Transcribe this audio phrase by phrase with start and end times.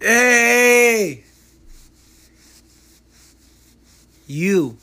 [0.00, 1.24] Hey!
[4.26, 4.78] You.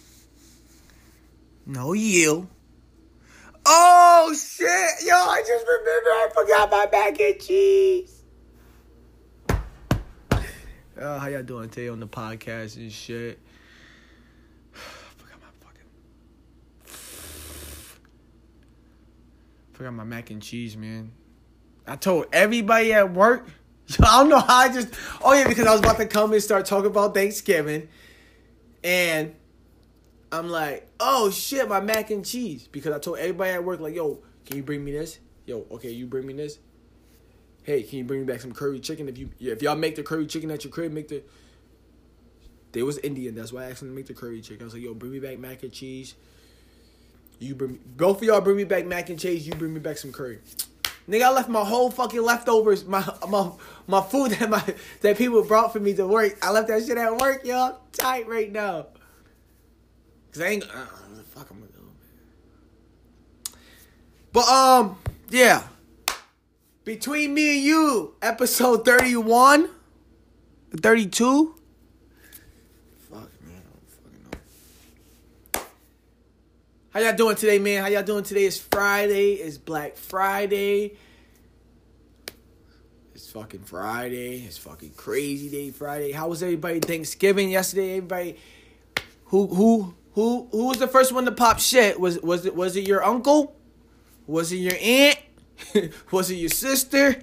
[1.65, 2.47] No, you.
[3.65, 4.67] Oh, shit!
[5.03, 8.21] Yo, I just remember I forgot my mac and cheese.
[10.99, 13.39] Uh, how y'all doing today on the podcast and shit?
[14.71, 15.89] forgot my fucking.
[19.73, 21.11] Forgot my mac and cheese, man.
[21.87, 23.47] I told everybody at work.
[23.99, 24.89] I don't know how I just.
[25.21, 27.87] Oh yeah, because I was about to come and start talking about Thanksgiving,
[28.83, 29.33] and
[30.31, 32.67] I'm like, oh shit, my mac and cheese.
[32.67, 35.19] Because I told everybody at work, like, yo, can you bring me this?
[35.45, 36.59] Yo, okay, you bring me this.
[37.63, 39.07] Hey, can you bring me back some curry chicken?
[39.07, 41.23] If you if y'all make the curry chicken at your crib, make the.
[42.73, 44.63] They was Indian, that's why I asked them to make the curry chicken.
[44.63, 46.15] I was like, yo, bring me back mac and cheese.
[47.39, 49.47] You bring me, both of y'all bring me back mac and cheese.
[49.47, 50.39] You bring me back some curry.
[51.09, 53.51] Nigga, I left my whole fucking leftovers, my my
[53.87, 54.63] my food that my
[55.01, 56.37] that people brought for me to work.
[56.41, 57.45] I left that shit at work.
[57.45, 58.87] I'm tight right now.
[60.33, 63.51] Cause I ain't uh, the fuck I'm gonna do.
[64.33, 64.97] But um,
[65.29, 65.63] yeah.
[66.83, 69.69] Between me and you, episode 31,
[70.79, 71.55] 32.
[73.09, 73.61] Fuck man,
[75.53, 75.59] I.
[76.91, 77.81] How y'all doing today, man?
[77.83, 78.45] How y'all doing today?
[78.45, 79.33] It's Friday.
[79.33, 80.95] It's Black Friday.
[83.37, 84.37] Fucking Friday.
[84.47, 86.11] It's fucking crazy day Friday.
[86.11, 87.97] How was everybody Thanksgiving yesterday?
[87.97, 88.35] Everybody
[89.25, 91.99] who who who who was the first one to pop shit?
[91.99, 93.55] Was was it was it your uncle?
[94.25, 95.19] Was it your aunt?
[96.11, 97.21] was it your sister?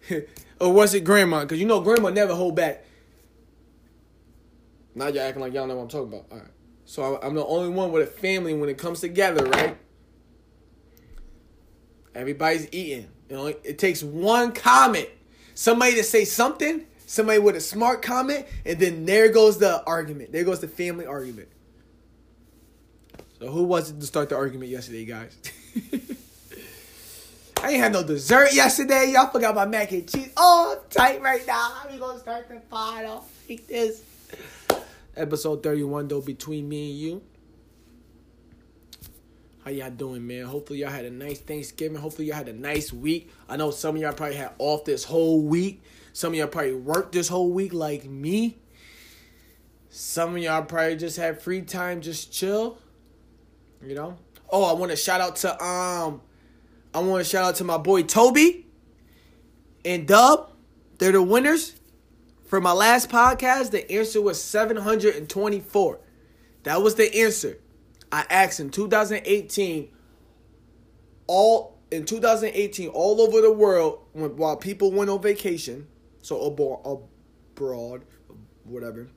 [0.60, 1.42] or was it grandma?
[1.42, 2.84] Because you know grandma never hold back.
[4.96, 6.26] Now y'all acting like y'all know what I'm talking about.
[6.32, 6.48] All right.
[6.84, 9.78] So I'm the only one with a family when it comes together, right?
[12.12, 13.06] Everybody's eating.
[13.30, 15.08] You know, it takes one comment,
[15.58, 20.30] somebody to say something, somebody with a smart comment, and then there goes the argument.
[20.30, 21.48] There goes the family argument.
[23.40, 25.36] So who was it to start the argument yesterday, guys?
[27.60, 29.10] I ain't had no dessert yesterday.
[29.12, 30.30] Y'all forgot my mac and cheese.
[30.36, 31.54] Oh, I'm tight right now.
[31.54, 34.04] How we gonna start the off like this.
[35.16, 37.22] Episode 31 though, between me and you.
[39.68, 40.46] How y'all doing, man?
[40.46, 41.98] Hopefully y'all had a nice Thanksgiving.
[41.98, 43.30] Hopefully y'all had a nice week.
[43.50, 45.82] I know some of y'all probably had off this whole week.
[46.14, 48.56] Some of y'all probably worked this whole week like me.
[49.90, 52.78] Some of y'all probably just had free time, just chill.
[53.86, 54.16] You know?
[54.48, 56.22] Oh, I want to shout out to um
[56.94, 58.64] I want to shout out to my boy Toby
[59.84, 60.50] and Dub.
[60.96, 61.74] They're the winners.
[62.46, 66.00] For my last podcast, the answer was 724.
[66.62, 67.58] That was the answer.
[68.10, 69.88] I asked in 2018,
[71.26, 75.86] all in 2018, all over the world, when, while people went on vacation,
[76.22, 76.80] so abroad,
[77.54, 78.04] abroad,
[78.64, 79.08] whatever.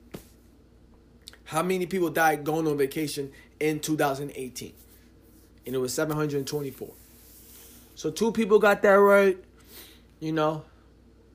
[1.44, 4.72] How many people died going on vacation in 2018?
[5.66, 6.88] And it was 724.
[7.94, 9.38] So two people got that right.
[10.18, 10.64] You know,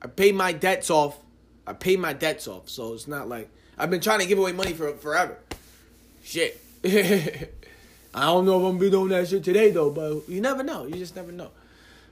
[0.02, 1.18] I paid my debts off.
[1.66, 2.68] I paid my debts off.
[2.68, 5.38] So it's not like I've been trying to give away money for forever.
[6.24, 6.60] Shit.
[8.14, 10.62] I don't know if I'm gonna be doing that shit today though, but you never
[10.62, 10.86] know.
[10.86, 11.50] You just never know.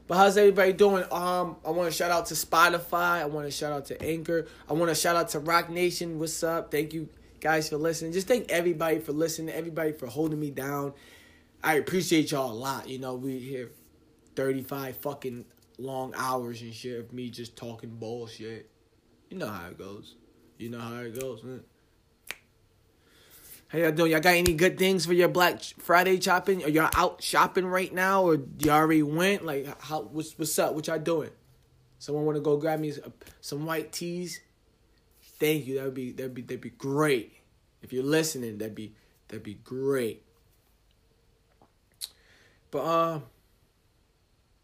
[0.07, 1.03] But how's everybody doing?
[1.11, 3.21] Um, I want to shout out to Spotify.
[3.21, 4.47] I want to shout out to Anchor.
[4.69, 6.19] I want to shout out to Roc Nation.
[6.19, 6.71] What's up?
[6.71, 7.09] Thank you
[7.41, 8.13] guys for listening.
[8.13, 9.55] Just thank everybody for listening.
[9.55, 10.93] Everybody for holding me down.
[11.65, 12.89] I appreciate y'all a lot.
[12.89, 13.73] You know, we here
[14.37, 15.45] 35 fucking
[15.79, 18.71] long hours and shit of me just talking bullshit.
[19.31, 20.15] You know how it goes.
[20.59, 21.63] You know how it goes, man.
[23.69, 24.13] How y'all doing?
[24.13, 26.63] Y'all got any good things for your Black Friday shopping?
[26.63, 29.45] Are y'all out shopping right now, or y'all already went?
[29.45, 30.03] Like, how?
[30.03, 30.75] What's what's up?
[30.75, 31.31] What y'all doing?
[31.99, 32.93] Someone want to go grab me
[33.41, 34.41] some white tees?
[35.41, 35.77] Thank you.
[35.77, 37.33] That would be that'd be that'd be great.
[37.83, 38.95] If you're listening, that'd be
[39.27, 40.23] that'd be great.
[42.71, 43.21] But um, uh,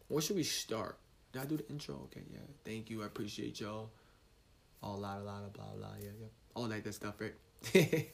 [0.06, 0.96] where should we start?
[1.32, 1.96] Did I do the intro?
[2.04, 2.38] Okay, yeah.
[2.64, 3.02] Thank you.
[3.02, 3.90] I appreciate y'all.
[4.80, 5.88] All lot, a lot blah blah.
[6.00, 6.26] Yeah, yeah.
[6.54, 7.34] All that good stuff, right?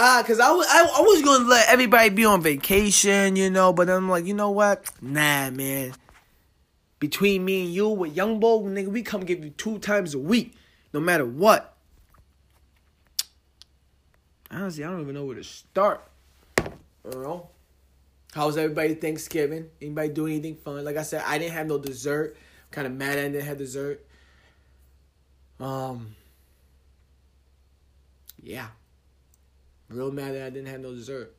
[0.00, 3.90] Ah, cause I was I, was gonna let everybody be on vacation, you know, but
[3.90, 4.88] I'm like, you know what?
[5.02, 5.92] Nah, man.
[7.00, 10.18] Between me and you with Young Bull, nigga, we come give you two times a
[10.20, 10.54] week,
[10.92, 11.76] no matter what.
[14.52, 16.00] Honestly, I don't even know where to start.
[16.58, 17.48] You know?
[18.32, 19.68] How's everybody Thanksgiving?
[19.82, 20.84] Anybody do anything fun?
[20.84, 22.36] Like I said, I didn't have no dessert.
[22.36, 24.06] I'm kind of mad I didn't have dessert.
[25.58, 26.14] Um,
[28.42, 28.68] yeah.
[29.88, 31.34] Real mad that I didn't have no dessert.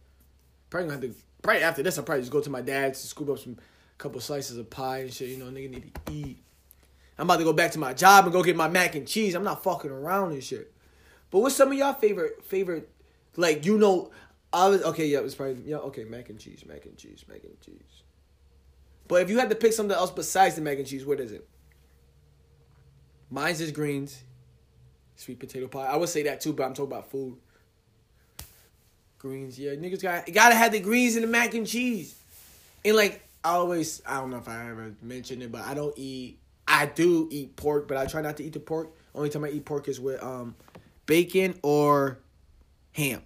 [0.69, 1.21] Probably gonna have to.
[1.41, 3.57] Probably after this, I'll probably just go to my dad's to scoop up some
[3.97, 5.29] couple slices of pie and shit.
[5.29, 6.43] You know, nigga need to eat.
[7.17, 9.35] I'm about to go back to my job and go get my mac and cheese.
[9.35, 10.73] I'm not fucking around and shit.
[11.31, 12.89] But what's some of y'all favorite favorite
[13.35, 14.11] like you know
[14.51, 17.25] I was okay, yeah, it was probably yeah, okay, mac and cheese, mac and cheese,
[17.27, 18.03] mac and cheese.
[19.07, 21.31] But if you had to pick something else besides the mac and cheese, what is
[21.31, 21.47] it?
[23.29, 24.23] Mine's is greens,
[25.19, 25.85] sweet potato pie.
[25.85, 27.35] I would say that too, but I'm talking about food.
[29.17, 32.15] Greens, yeah, niggas got gotta have the greens and the mac and cheese.
[32.85, 35.93] And like I always, I don't know if I ever mentioned it, but I don't
[35.97, 36.39] eat.
[36.67, 38.91] I do eat pork, but I try not to eat the pork.
[39.13, 40.55] Only time I eat pork is with um,
[41.05, 42.19] bacon or
[42.93, 43.21] ham.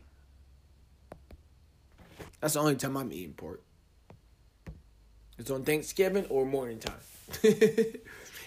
[2.39, 3.61] That's the only time I'm eating pork.
[5.37, 6.95] It's on Thanksgiving or morning time.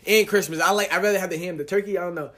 [0.06, 0.60] and Christmas.
[0.60, 1.58] I like I rather have the ham.
[1.58, 2.30] The turkey, I don't know.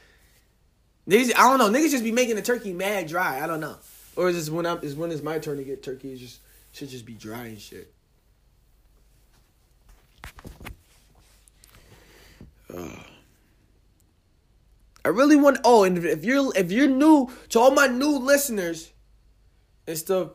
[1.09, 1.79] Niggas, I don't know.
[1.79, 3.43] Niggas just be making the turkey mad dry.
[3.43, 3.77] I don't know.
[4.15, 6.13] Or is this when I'm is when it's my turn to get turkey?
[6.13, 6.41] It just
[6.73, 7.93] should just be dry and shit.
[12.73, 13.01] Uh,
[15.05, 15.59] I really want.
[15.65, 18.91] Oh, and if you're if you're new to all my new listeners
[19.87, 20.33] and stuff,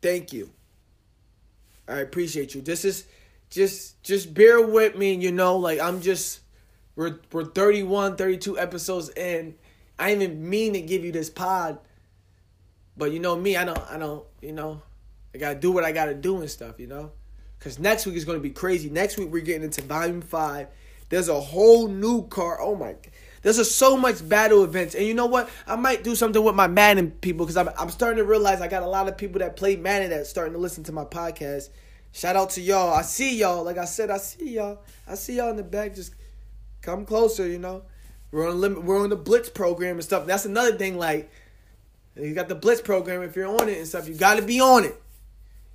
[0.00, 0.50] thank you.
[1.86, 2.62] I appreciate you.
[2.62, 3.04] This is
[3.50, 5.14] just just bear with me.
[5.14, 6.40] You know, like I'm just
[6.96, 9.54] we're we're 31, 32 episodes in.
[9.98, 11.78] I didn't even mean to give you this pod,
[12.96, 13.56] but you know me.
[13.56, 13.90] I don't.
[13.90, 14.24] I don't.
[14.40, 14.82] You know,
[15.34, 16.78] I gotta do what I gotta do and stuff.
[16.78, 17.12] You know.
[17.62, 18.90] Because next week is to be crazy.
[18.90, 20.66] Next week, we're getting into Volume 5.
[21.10, 22.60] There's a whole new car.
[22.60, 22.96] Oh my.
[23.42, 24.96] There's a, so much battle events.
[24.96, 25.48] And you know what?
[25.64, 28.66] I might do something with my Madden people because I'm, I'm starting to realize I
[28.66, 31.68] got a lot of people that play Madden that's starting to listen to my podcast.
[32.10, 32.92] Shout out to y'all.
[32.92, 33.62] I see y'all.
[33.62, 34.82] Like I said, I see y'all.
[35.06, 35.94] I see y'all in the back.
[35.94, 36.16] Just
[36.82, 37.82] come closer, you know.
[38.30, 38.84] We're on limit.
[38.84, 40.26] We're on the Blitz program and stuff.
[40.26, 40.98] That's another thing.
[40.98, 41.30] Like
[42.16, 43.22] you got the Blitz program.
[43.22, 45.02] If you're on it and stuff, you got to be on it.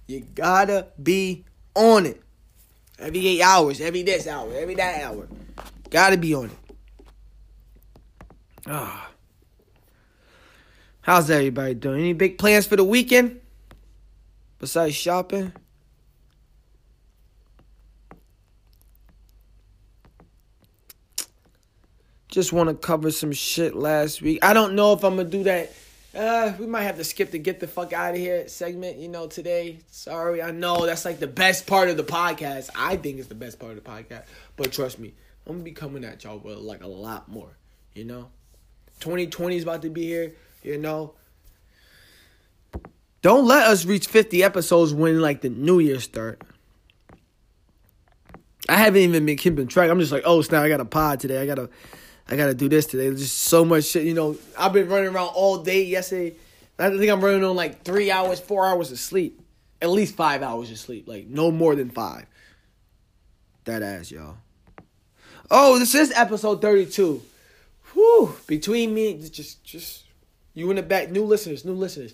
[0.07, 1.44] You gotta be
[1.75, 2.21] on it.
[2.98, 5.27] Every eight hours, every this hour, every that hour.
[5.89, 6.75] Gotta be on it.
[8.65, 9.12] Ah.
[11.01, 12.00] How's everybody doing?
[12.00, 13.42] Any big plans for the weekend?
[14.60, 15.51] Besides shopping?
[22.38, 24.38] Just want to cover some shit last week.
[24.44, 25.72] I don't know if I'm going to do that
[26.16, 29.07] uh, we might have to skip the get the fuck out of here segment, you
[29.07, 29.80] know, today.
[29.92, 32.69] Sorry, I know that's like the best part of the podcast.
[32.75, 34.24] I think it's the best part of the podcast.
[34.56, 35.13] But trust me,
[35.45, 37.57] I'm gonna be coming at y'all with like a lot more,
[37.94, 38.30] you know?
[39.00, 41.13] 2020 is about to be here, you know.
[43.22, 46.42] Don't let us reach 50 episodes when like the new year start.
[48.69, 49.89] I haven't even been keeping track.
[49.89, 51.39] I'm just like, oh snap, I got a pod today.
[51.39, 51.69] I gotta
[52.29, 53.07] I gotta do this today.
[53.07, 54.03] There's just so much shit.
[54.03, 56.35] You know, I've been running around all day yesterday.
[56.77, 59.41] I think I'm running on like three hours, four hours of sleep.
[59.81, 61.07] At least five hours of sleep.
[61.07, 62.25] Like no more than five.
[63.65, 64.38] That ass, y'all.
[65.50, 67.21] Oh, this is episode 32.
[67.94, 68.35] Whew.
[68.47, 70.03] Between me, just just
[70.53, 72.13] you in the back, new listeners, new listeners.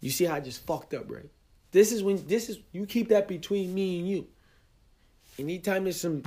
[0.00, 1.28] You see how I just fucked up, right?
[1.70, 4.26] This is when this is you keep that between me and you.
[5.38, 6.22] Anytime there's some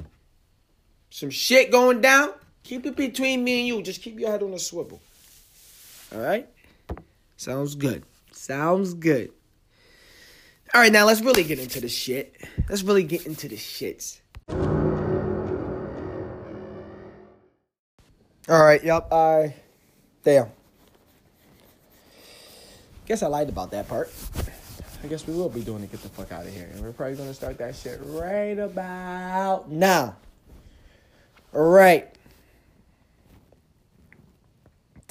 [1.09, 2.29] some shit going down,
[2.63, 3.81] Keep it between me and you.
[3.81, 5.01] Just keep your head on a swivel.
[6.13, 6.47] All right?
[7.37, 8.03] Sounds good.
[8.31, 9.31] Sounds good.
[10.73, 12.35] All right, now let's really get into the shit.
[12.69, 14.21] Let's really get into the shits.
[18.47, 19.11] All right, yep.
[19.11, 19.53] I
[20.23, 20.47] damn.
[23.05, 24.11] Guess I lied about that part.
[25.03, 25.91] I guess we will be doing it.
[25.91, 29.69] Get the fuck out of here, and we're probably gonna start that shit right about
[29.69, 30.15] now.
[31.53, 32.15] All right.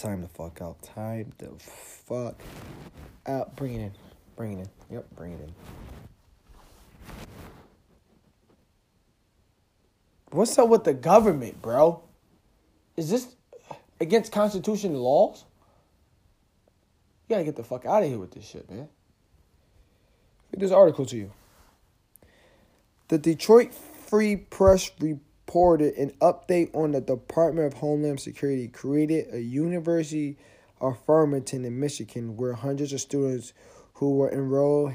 [0.01, 0.81] Time the fuck out.
[0.83, 2.41] Time the fuck
[3.27, 3.55] out.
[3.55, 3.93] Bring it in.
[4.35, 4.95] Bring it in.
[4.95, 5.53] Yep, bring it in.
[10.31, 12.03] What's up with the government, bro?
[12.97, 13.35] Is this
[14.01, 15.45] against constitution laws?
[17.29, 18.89] You gotta get the fuck out of here with this shit, man.
[20.51, 21.31] Read this article to you.
[23.09, 24.91] The Detroit Free Press
[25.51, 30.37] reported an update on the Department of Homeland Security created a University
[30.81, 33.53] of Farmington in Michigan where hundreds of students
[33.95, 34.93] who were enrolled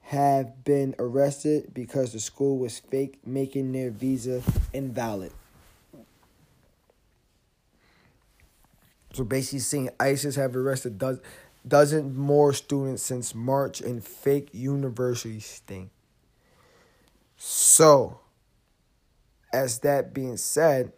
[0.00, 4.42] have been arrested because the school was fake making their visa
[4.72, 5.30] invalid.
[9.12, 11.20] So basically seeing ISIS have arrested does
[11.68, 15.90] dozen more students since March in fake university sting.
[17.36, 18.18] So
[19.52, 20.92] as that being said,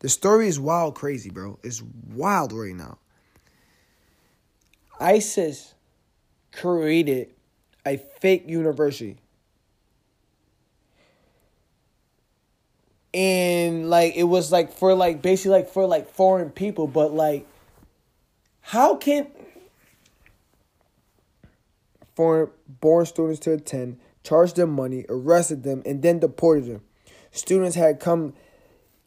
[0.00, 1.58] the story is wild crazy, bro.
[1.62, 1.82] It's
[2.14, 2.98] wild right now.
[5.00, 5.74] ISIS
[6.52, 7.34] created
[7.84, 9.16] a fake university.
[13.14, 17.46] And like it was like for like basically like for like foreign people, but like
[18.60, 19.26] how can
[22.14, 26.82] foreign born students to attend charged them money, arrested them, and then deported them.
[27.30, 28.34] Students had come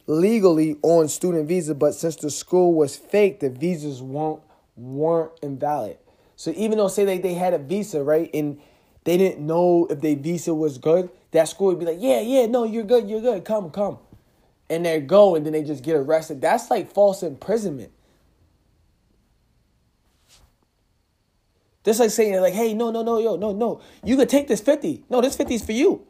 [0.06, 4.42] legally on student visa, but since the school was fake, the visas weren't
[4.76, 5.98] weren't invalid.
[6.36, 8.60] So even though say they, they had a visa, right, and
[9.04, 12.46] they didn't know if their visa was good, that school would be like, Yeah, yeah,
[12.46, 13.98] no, you're good, you're good, come, come.
[14.70, 16.40] And they go and then they just get arrested.
[16.40, 17.92] That's like false imprisonment.
[21.84, 23.80] Just like saying like, hey, no, no, no, yo, no, no.
[24.04, 25.04] You could take this 50.
[25.10, 26.06] No, this 50 is for you.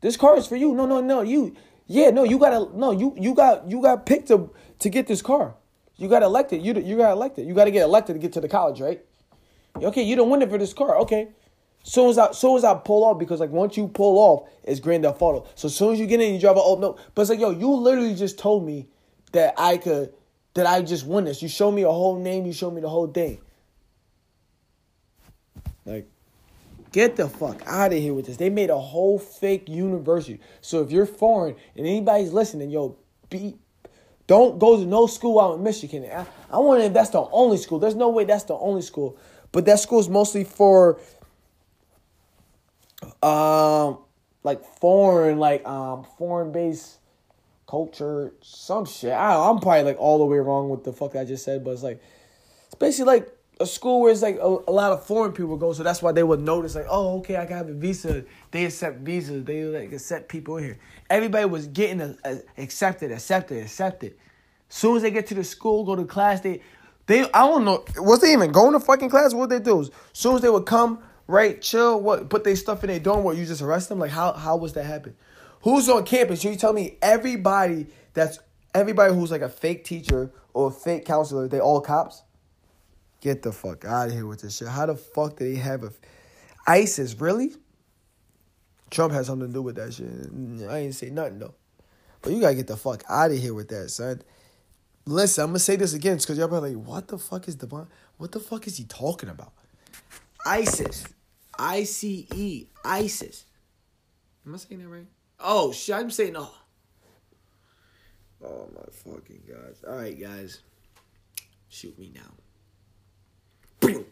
[0.00, 0.74] This car is for you.
[0.74, 1.22] No, no, no.
[1.22, 4.50] You yeah, no, you gotta no, you you got you got picked to
[4.80, 5.54] to get this car.
[5.96, 6.62] You got elected.
[6.62, 7.46] You you got elected.
[7.46, 9.04] You got to get elected to get to the college, right?
[9.76, 10.96] Okay, you don't win it for this car.
[10.98, 11.28] Okay.
[11.82, 14.80] Soon as I soon as I pull off, because like once you pull off, it's
[14.80, 15.46] grand theft auto.
[15.54, 16.96] So as soon as you get in, you drive a oh no.
[17.14, 18.86] But it's like, yo, you literally just told me
[19.32, 20.12] that I could
[20.54, 21.42] that I just won this.
[21.42, 23.40] You show me a whole name, you show me the whole thing.
[25.88, 26.06] Like,
[26.92, 28.36] get the fuck out of here with this.
[28.36, 30.40] They made a whole fake university.
[30.60, 32.96] So if you're foreign and anybody's listening, yo,
[33.30, 33.56] be
[34.26, 36.04] don't go to no school out in Michigan.
[36.04, 37.78] I, I wonder if that's the only school.
[37.78, 39.16] There's no way that's the only school.
[39.52, 41.00] But that school is mostly for
[43.22, 43.98] um
[44.42, 46.98] like foreign, like um foreign based
[47.66, 49.12] culture, some shit.
[49.12, 51.70] I I'm probably like all the way wrong with the fuck I just said, but
[51.70, 52.02] it's like
[52.66, 55.72] it's basically like a school where it's like a, a, lot of foreign people go,
[55.72, 58.24] so that's why they would notice like, oh, okay, I got a visa.
[58.50, 59.44] They accept visas.
[59.44, 60.78] They like accept people in here.
[61.10, 64.16] Everybody was getting a, a, accepted, accepted, accepted.
[64.68, 66.60] Soon as they get to the school, go to class, they
[67.06, 69.34] they I don't know was they even going to fucking class?
[69.34, 69.80] What they do?
[69.80, 73.24] As soon as they would come, right, chill, what put their stuff in their dorm,
[73.24, 73.98] what you just arrest them?
[73.98, 75.16] Like how how was that happen?
[75.62, 76.44] Who's on campus?
[76.44, 78.38] You tell me everybody that's
[78.74, 82.22] everybody who's like a fake teacher or a fake counselor, they all cops?
[83.20, 84.68] Get the fuck out of here with this shit.
[84.68, 85.92] How the fuck did he have a
[86.66, 87.20] ISIS?
[87.20, 87.52] Really?
[88.90, 90.06] Trump had something to do with that shit.
[90.06, 91.54] Mm, I ain't say nothing though.
[92.22, 94.22] But you gotta get the fuck out of here with that, son.
[95.04, 97.88] Listen, I'm gonna say this again because y'all probably like, what the fuck is Devon?
[98.18, 99.52] What the fuck is he talking about?
[100.46, 101.04] ISIS.
[101.58, 102.66] I C E.
[102.84, 103.44] ISIS.
[104.46, 105.06] Am I saying that right?
[105.40, 106.54] Oh shit, I'm saying oh.
[108.44, 109.88] Oh my fucking gosh.
[109.88, 110.60] Alright guys.
[111.68, 112.30] Shoot me now.
[113.88, 114.06] Pew.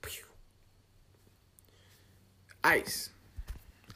[0.00, 0.24] Pew.
[2.64, 3.10] Ice.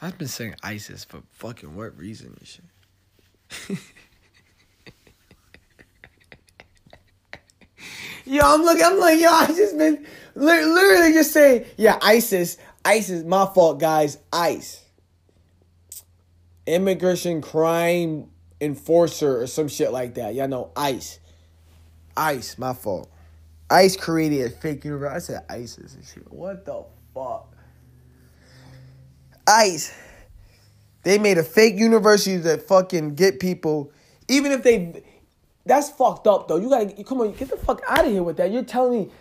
[0.03, 2.65] I've been saying ISIS for fucking what reason and shit.
[8.27, 13.25] yo, I'm looking, I'm like, yo, I just been literally just saying, yeah, ISIS, ISIS,
[13.25, 14.85] my fault, guys, ICE.
[16.67, 18.29] Immigration crime
[18.61, 20.35] enforcer or some shit like that.
[20.35, 21.21] Y'all know ICE.
[22.17, 23.12] ICE, my fault.
[23.73, 25.11] ICE created a fake universe.
[25.11, 26.31] I said ISIS and shit.
[26.31, 27.57] What the fuck?
[29.47, 29.95] ICE.
[31.05, 33.91] They made a fake university that fucking get people,
[34.29, 35.03] even if they.
[35.65, 36.59] That's fucked up though.
[36.59, 38.53] You gotta come on, get the fuck out of here with that.
[38.53, 39.13] You're telling me.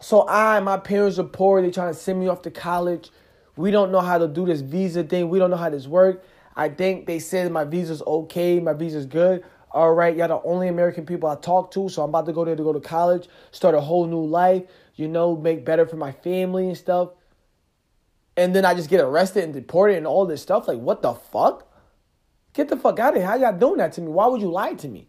[0.00, 1.60] So I, my parents are poor.
[1.60, 3.10] They trying to send me off to college.
[3.56, 5.28] We don't know how to do this visa thing.
[5.28, 6.24] We don't know how this work.
[6.56, 8.60] I think they said my visa's okay.
[8.60, 12.10] My visa's good all right, y'all the only American people I talk to, so I'm
[12.10, 14.64] about to go there to go to college, start a whole new life,
[14.94, 17.10] you know, make better for my family and stuff.
[18.36, 20.68] And then I just get arrested and deported and all this stuff.
[20.68, 21.70] Like, what the fuck?
[22.54, 23.26] Get the fuck out of here.
[23.26, 24.08] How y'all doing that to me?
[24.08, 25.08] Why would you lie to me?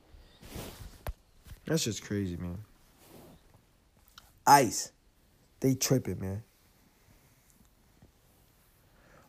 [1.66, 2.60] That's just crazy, man.
[4.46, 4.92] Ice.
[5.60, 6.44] They tripping, man.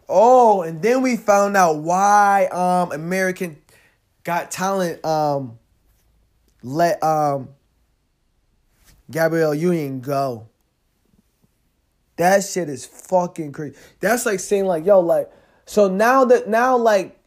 [0.09, 3.57] Oh, and then we found out why um American
[4.25, 5.59] Got Talent um
[6.63, 7.51] let um
[9.11, 10.49] Gabrielle Union go.
[12.17, 13.77] That shit is fucking crazy.
[14.01, 15.31] That's like saying like, yo, like,
[15.67, 17.19] so now that now like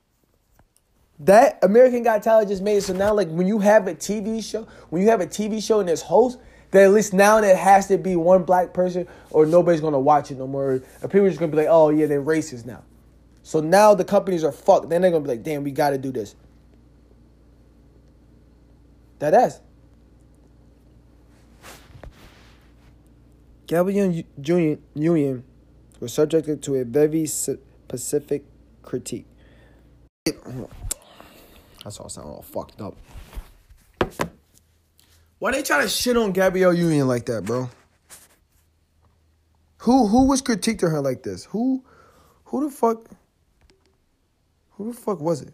[1.20, 4.44] that American Got Talent just made it so now like when you have a TV
[4.44, 7.56] show, when you have a TV show and there's hosts, that at least now there
[7.56, 10.82] has to be one black person or nobody's gonna watch it no more.
[11.01, 12.84] Or people are just gonna be like, oh yeah, they're racist now.
[13.44, 14.89] So now the companies are fucked.
[14.89, 16.36] Then they're gonna be like, damn, we gotta do this.
[19.20, 19.62] That ass.
[23.66, 24.24] Gabrielle
[24.96, 25.44] Union
[26.00, 28.46] was subjected to a very specific
[28.82, 29.26] critique.
[31.84, 32.96] That's all sound all fucked up.
[35.40, 37.70] Why they try to shit on Gabrielle Union like that, bro?
[39.80, 41.46] Who who was critiquing her like this?
[41.46, 41.84] Who
[42.46, 43.10] who the fuck
[44.72, 45.54] Who the fuck was it?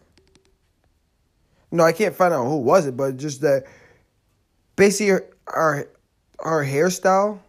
[1.70, 3.64] No, I can't find out who was it, but just that
[4.76, 5.88] basically her our,
[6.38, 7.40] our hairstyle.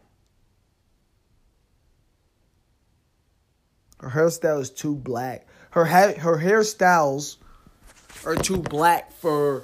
[3.99, 5.47] Her hairstyle is too black.
[5.71, 7.37] Her ha- her hairstyles
[8.25, 9.63] are too black for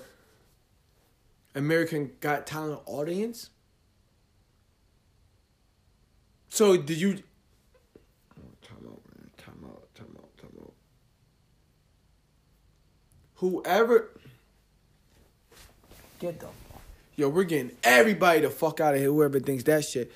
[1.56, 3.50] American Got Talent audience.
[6.50, 7.14] So did you?
[8.62, 9.30] Time out, man.
[9.38, 9.88] Time out.
[9.96, 10.38] Time out.
[10.38, 10.74] Time out.
[13.36, 14.10] Whoever.
[16.22, 16.46] Get the
[17.16, 19.10] Yo, we're getting everybody the fuck out of here.
[19.10, 20.12] Whoever thinks that shit.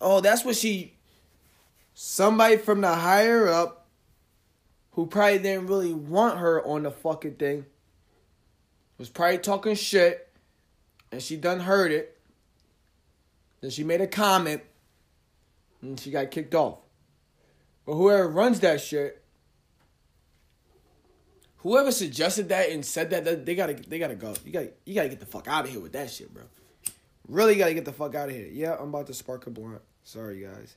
[0.00, 0.94] Oh, that's what she.
[1.92, 3.88] Somebody from the higher up,
[4.92, 7.66] who probably didn't really want her on the fucking thing,
[8.96, 10.28] was probably talking shit,
[11.10, 12.16] and she done heard it.
[13.60, 14.62] Then she made a comment,
[15.82, 16.78] and she got kicked off.
[17.84, 19.24] But whoever runs that shit,
[21.58, 24.34] whoever suggested that and said that, that they gotta they gotta go.
[24.44, 26.44] You gotta you gotta get the fuck out of here with that shit, bro.
[27.26, 28.48] Really gotta get the fuck out of here.
[28.50, 29.82] Yeah, I'm about to spark a blunt.
[30.02, 30.76] Sorry guys.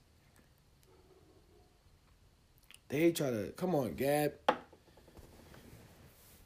[2.89, 4.33] They try to come on, Gab.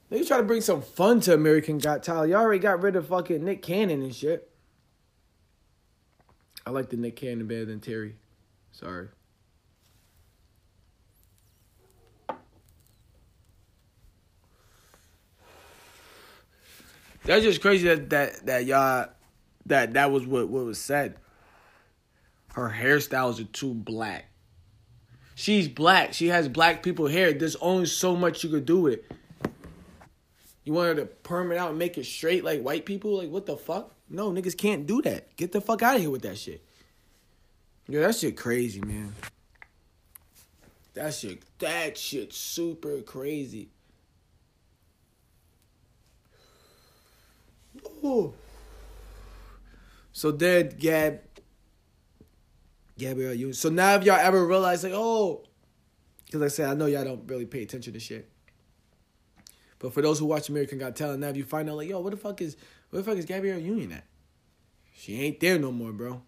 [0.09, 2.29] They try to bring some fun to American Got Talent.
[2.29, 4.51] Y'all already got rid of fucking Nick Cannon and shit.
[6.63, 8.15] I like the Nick Cannon better than Terry.
[8.71, 9.07] Sorry.
[17.25, 19.09] That's just crazy that that that y'all
[19.65, 21.15] that that was what what was said.
[22.53, 24.25] Her hairstyles are too black.
[25.33, 26.13] She's black.
[26.13, 27.33] She has black people hair.
[27.33, 29.11] There's only so much you could do with it.
[30.63, 33.17] You want her to perm it out and make it straight like white people?
[33.17, 33.91] Like what the fuck?
[34.09, 35.35] No, niggas can't do that.
[35.35, 36.63] Get the fuck out of here with that shit.
[37.87, 39.13] Yeah, that shit crazy, man.
[40.93, 43.69] That shit that shit super crazy.
[48.03, 48.33] Ooh.
[50.11, 51.19] So then Gab
[52.97, 55.43] Gabrielle you so now if y'all ever realize like, oh
[56.25, 58.29] because like I said, I know y'all don't really pay attention to shit.
[59.79, 61.99] But for those who watch American Got Talent, now if you find out like, yo,
[61.99, 62.55] what the fuck is
[62.89, 64.05] where the fuck is Gabrielle Union at?
[64.93, 66.21] She ain't there no more, bro.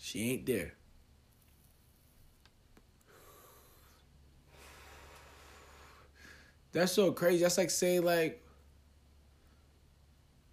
[0.00, 0.74] She ain't there.
[6.72, 7.42] That's so crazy.
[7.42, 8.43] That's like saying like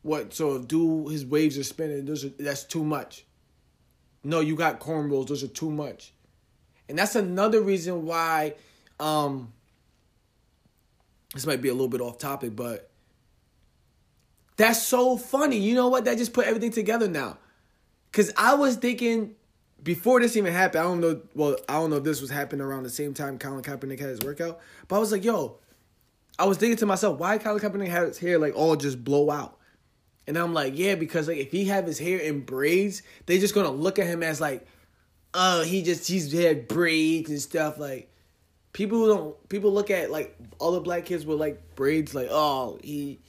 [0.02, 0.34] what?
[0.34, 3.26] So if do his waves are spinning, those are, that's too much.
[4.24, 5.28] No, you got cornrows.
[5.28, 6.14] Those are too much,
[6.90, 8.56] and that's another reason why.
[9.00, 9.54] Um,
[11.34, 12.90] this might be a little bit off topic, but
[14.58, 15.58] that's so funny.
[15.58, 16.06] You know what?
[16.06, 17.38] That just put everything together now.
[18.12, 19.36] Cause I was thinking
[19.82, 20.82] before this even happened.
[20.82, 21.22] I don't know.
[21.34, 24.10] Well, I don't know if this was happening around the same time Colin Kaepernick had
[24.10, 25.58] his workout, but I was like, yo.
[26.40, 29.30] I was thinking to myself, why Colin Kaepernick had his hair like all just blow
[29.30, 29.60] out?
[30.32, 33.54] And I'm like, yeah, because like if he have his hair in braids, they just
[33.54, 34.66] gonna look at him as like,
[35.34, 37.78] oh, he just he's had braids and stuff.
[37.78, 38.10] Like
[38.72, 42.30] people who don't people look at like all the black kids with like braids, like
[42.32, 43.20] oh he,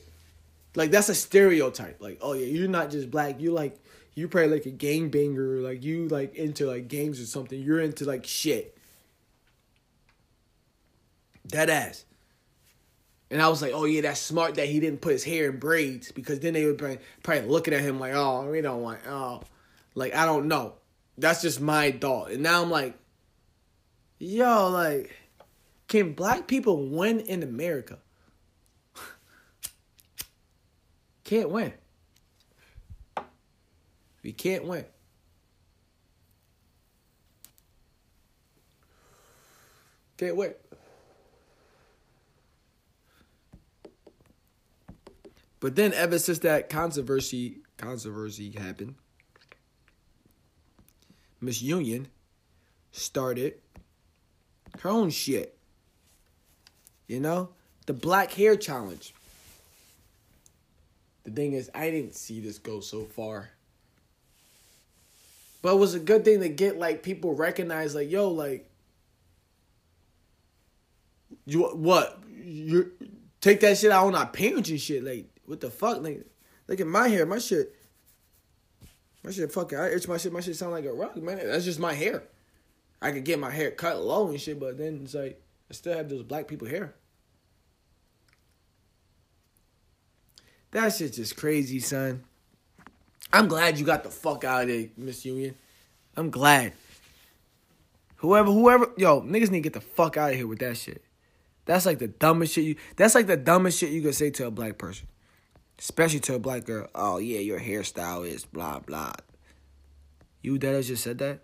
[0.77, 2.01] like that's a stereotype.
[2.01, 3.41] Like oh yeah, you're not just black.
[3.41, 3.77] You like
[4.15, 5.57] you probably like a gang banger.
[5.57, 7.61] Like you like into like games or something.
[7.61, 8.79] You're into like shit.
[11.45, 12.05] Dead ass.
[13.33, 15.59] And I was like, oh yeah, that's smart that he didn't put his hair in
[15.59, 19.01] braids because then they would probably, probably looking at him like, oh, we don't want,
[19.09, 19.41] oh,
[19.95, 20.75] like I don't know.
[21.17, 22.31] That's just my thought.
[22.31, 22.95] And now I'm like,
[24.19, 25.17] yo, like,
[25.89, 28.01] can black people win in America?
[31.25, 31.73] can't win.
[34.23, 34.85] We can't win.
[40.19, 40.53] Can't win.
[45.63, 48.97] But then ever since that controversy controversy happened,
[51.41, 52.09] Miss Union
[52.91, 53.55] started
[54.81, 55.57] her own shit.
[57.07, 57.51] You know?
[57.87, 59.15] The black hair challenge.
[61.23, 63.51] The thing is, I didn't see this go so far.
[65.63, 68.69] But it was a good thing to get like people recognize like, yo, like
[71.47, 72.19] you what?
[72.35, 72.91] You
[73.41, 75.05] take that shit out on our parents and shit.
[75.05, 76.03] Like what the fuck?
[76.03, 76.25] Like,
[76.67, 77.27] look at my hair.
[77.27, 77.77] My shit.
[79.23, 79.79] My shit fucking.
[79.79, 80.33] I itch my shit.
[80.33, 81.37] My shit sound like a rug, man.
[81.45, 82.23] That's just my hair.
[83.03, 85.95] I could get my hair cut low and shit, but then it's like I still
[85.95, 86.95] have those black people hair.
[90.71, 92.25] That shit just crazy, son.
[93.31, 95.55] I'm glad you got the fuck out of there, Miss Union.
[96.17, 96.73] I'm glad.
[98.17, 101.05] Whoever, whoever, yo, niggas need to get the fuck out of here with that shit.
[101.65, 102.77] That's like the dumbest shit you.
[102.97, 105.09] That's like the dumbest shit you could say to a black person,
[105.83, 106.89] especially to a black girl.
[106.95, 109.13] Oh yeah, your hairstyle is blah blah.
[110.41, 111.41] You that just said that.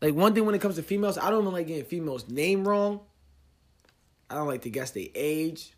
[0.00, 2.66] Like one thing when it comes to females, I don't even like getting females' name
[2.66, 3.00] wrong.
[4.28, 5.72] I don't like to guess their age.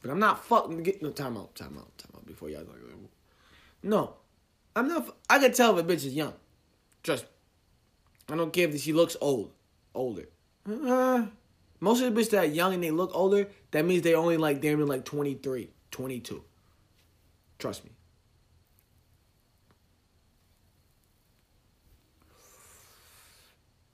[0.00, 2.78] But I'm not fucking get no time out, time out, time out before y'all like
[3.82, 4.14] No.
[4.76, 6.34] I'm not I can tell if a bitch is young.
[7.02, 7.30] Trust me.
[8.34, 9.52] I don't care if she looks old.
[9.94, 10.28] Older.
[10.68, 11.26] Uh,
[11.80, 14.36] most of the bitches that are young and they look older, that means they only
[14.36, 16.44] like damn near like 23, 22.
[17.58, 17.90] Trust me.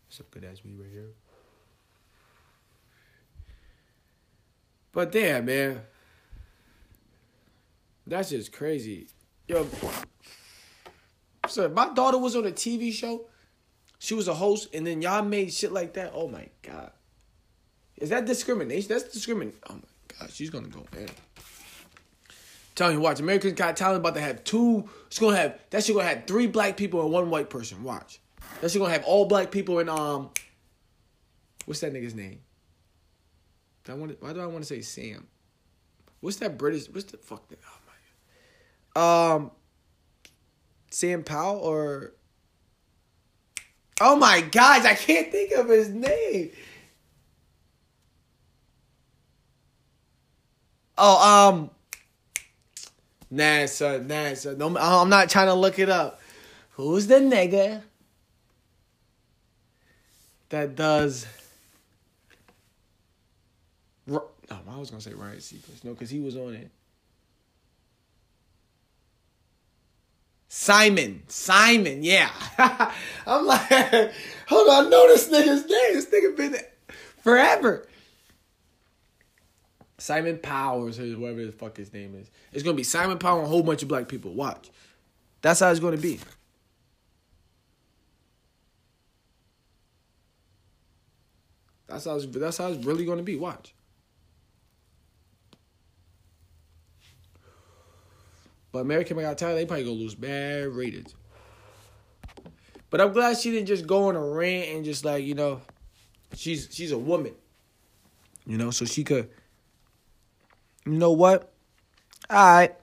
[0.09, 1.11] Some good ass weed right here.
[4.92, 5.83] But damn, man.
[8.07, 9.07] That's just crazy.
[9.46, 9.66] Yo,
[11.46, 13.27] so my daughter was on a TV show.
[13.99, 16.12] She was a host, and then y'all made shit like that.
[16.14, 16.92] Oh my god.
[17.99, 18.88] Is that discrimination?
[18.88, 19.59] That's discrimination.
[19.68, 21.09] Oh my god, she's gonna go in.
[22.81, 23.21] Tell you, watch.
[23.21, 24.88] America's Got Talent about to have two.
[25.09, 27.85] It's gonna have that shit gonna have three black people and one white person.
[27.85, 28.21] Watch.
[28.62, 30.31] That shit gonna have all black people and um.
[31.66, 32.40] What's that nigga's name?
[33.87, 34.16] I want.
[34.23, 35.27] Why do I want to say Sam?
[36.21, 36.87] What's that British?
[36.87, 37.47] What's the fuck?
[37.49, 37.81] That, oh
[38.97, 39.35] my.
[39.35, 39.51] Um.
[40.90, 42.14] Sam Powell or.
[44.01, 46.53] Oh my gosh, I can't think of his name.
[50.97, 51.71] Oh, um,
[53.33, 54.57] NASA, NASA.
[54.57, 56.21] No, I'm not trying to look it up.
[56.71, 57.83] Who's the nigga
[60.49, 61.27] that does?
[64.07, 65.85] No, I was gonna say Ryan Seacrest.
[65.85, 66.71] No, because he was on it.
[70.49, 72.31] Simon, Simon, yeah.
[73.27, 73.69] I'm like,
[74.49, 75.95] hold on, I know this nigga's name.
[75.95, 76.57] This nigga been
[77.23, 77.87] forever.
[80.01, 82.31] Simon Powers, or whatever the fuck his name is.
[82.53, 84.33] It's gonna be Simon Powell and a whole bunch of black people.
[84.33, 84.71] Watch.
[85.43, 86.19] That's how it's gonna be.
[91.87, 93.37] That's how it's, that's how it's really gonna be.
[93.37, 93.75] Watch.
[98.73, 101.15] But American Got Talent, they probably gonna lose bad ratings.
[102.89, 105.61] But I'm glad she didn't just go on a rant and just like you know,
[106.35, 107.35] she's she's a woman,
[108.47, 109.29] you know, so she could.
[110.87, 111.53] You know what?
[112.29, 112.75] All right.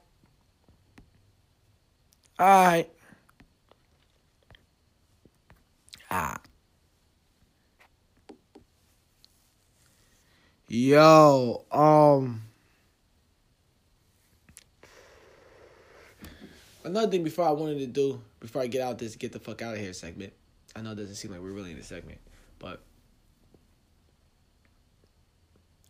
[2.40, 2.90] All right.
[6.10, 6.38] Ah.
[10.68, 12.44] Yo, um.
[16.84, 19.62] Another thing before I wanted to do, before I get out this get the fuck
[19.62, 20.34] out of here segment.
[20.76, 22.20] I know it doesn't seem like we're really in a segment,
[22.60, 22.82] but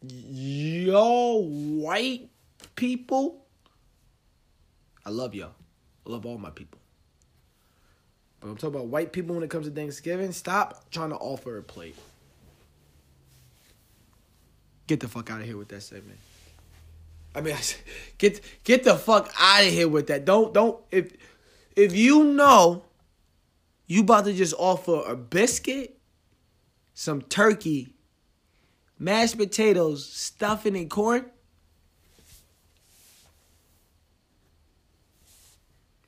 [0.01, 2.29] yo, white
[2.75, 3.45] people,
[5.05, 5.53] I love y'all.
[6.05, 6.79] I love all my people.
[8.39, 10.31] But I'm talking about white people when it comes to Thanksgiving.
[10.31, 11.95] Stop trying to offer a plate.
[14.85, 16.19] Get the fuck out of here with that segment.
[17.35, 17.55] I mean,
[18.17, 20.25] get get the fuck out of here with that.
[20.25, 21.11] Don't don't if
[21.75, 22.83] if you know
[23.87, 25.97] you about to just offer a biscuit,
[26.93, 27.93] some turkey,
[28.99, 31.25] mashed potatoes, stuffing and corn.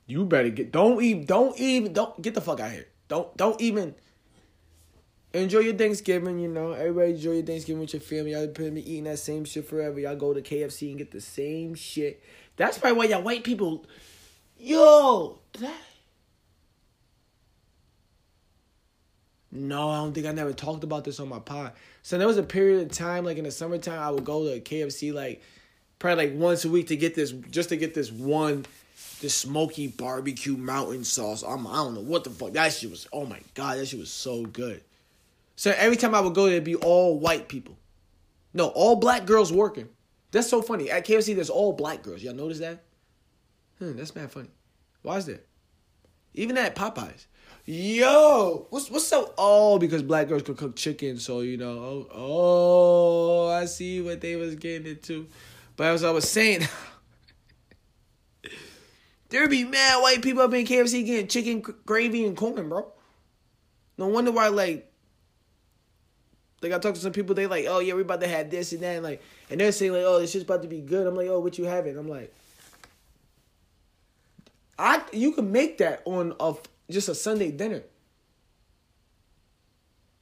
[0.06, 2.88] You better get don't even don't even don't get the fuck out of here.
[3.08, 3.94] Don't don't even
[5.32, 6.72] enjoy your Thanksgiving, you know.
[6.72, 8.32] Everybody enjoy your Thanksgiving with your family.
[8.32, 10.00] Y'all been eating that same shit forever.
[10.00, 12.22] Y'all go to KFC and get the same shit.
[12.56, 13.86] That's probably why y'all white people
[14.62, 15.74] Yo, that
[19.52, 21.72] No, I don't think I never talked about this on my pod.
[22.02, 24.60] So there was a period of time, like in the summertime, I would go to
[24.60, 25.42] KFC like
[25.98, 28.64] probably like once a week to get this, just to get this one,
[29.20, 31.42] this smoky barbecue mountain sauce.
[31.42, 33.08] I'm, I don't know what the fuck that shit was.
[33.12, 34.82] Oh my god, that shit was so good.
[35.56, 37.76] So every time I would go, there'd be all white people.
[38.54, 39.88] No, all black girls working.
[40.30, 40.90] That's so funny.
[40.90, 42.22] At KFC, there's all black girls.
[42.22, 42.82] Y'all notice that?
[43.78, 44.48] Hmm, that's mad funny.
[45.02, 45.46] Why is that?
[46.34, 47.26] Even at Popeyes.
[47.66, 49.34] Yo, what's what's so?
[49.36, 51.78] Oh, because black girls could cook chicken, so you know.
[51.78, 55.28] Oh, oh, I see what they was getting into.
[55.76, 56.66] But as I was saying,
[59.28, 62.90] there be mad white people up in KFC getting chicken gravy and corn, bro.
[63.98, 64.90] No wonder why, like,
[66.62, 68.72] like I talked to some people, they like, oh yeah, we about to have this
[68.72, 71.06] and that, and like, and they're saying like, oh, this shit's about to be good.
[71.06, 71.98] I'm like, oh, what you having?
[71.98, 72.34] I'm like,
[74.78, 76.54] I you can make that on a
[76.90, 77.82] just a Sunday dinner.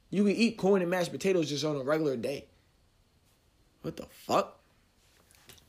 [0.09, 2.45] You can eat corn and mashed potatoes just on a regular day.
[3.81, 4.59] What the fuck?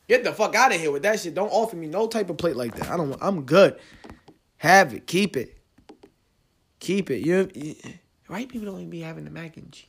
[0.08, 1.34] Get the fuck out of here with that shit.
[1.34, 2.90] Don't offer me no type of plate like that.
[2.90, 3.16] I don't.
[3.20, 3.78] I'm good.
[4.56, 5.06] Have it.
[5.06, 5.56] Keep it.
[6.80, 7.24] Keep it.
[7.24, 7.48] You.
[7.54, 7.76] you
[8.26, 9.86] white people don't even be having the mac and cheese.